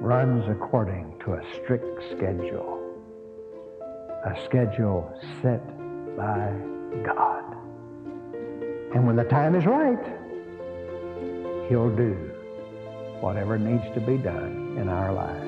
runs 0.00 0.48
according 0.48 1.20
to 1.24 1.34
a 1.34 1.42
strict 1.54 2.02
schedule, 2.10 2.82
a 4.24 4.34
schedule 4.44 5.16
set 5.40 5.64
by 6.16 6.52
God. 7.04 7.44
And 8.92 9.06
when 9.06 9.14
the 9.14 9.24
time 9.24 9.54
is 9.54 9.64
right, 9.66 10.04
He'll 11.68 11.94
do 11.94 12.14
whatever 13.20 13.56
needs 13.56 13.84
to 13.94 14.00
be 14.00 14.16
done 14.16 14.76
in 14.78 14.88
our 14.88 15.12
lives. 15.12 15.47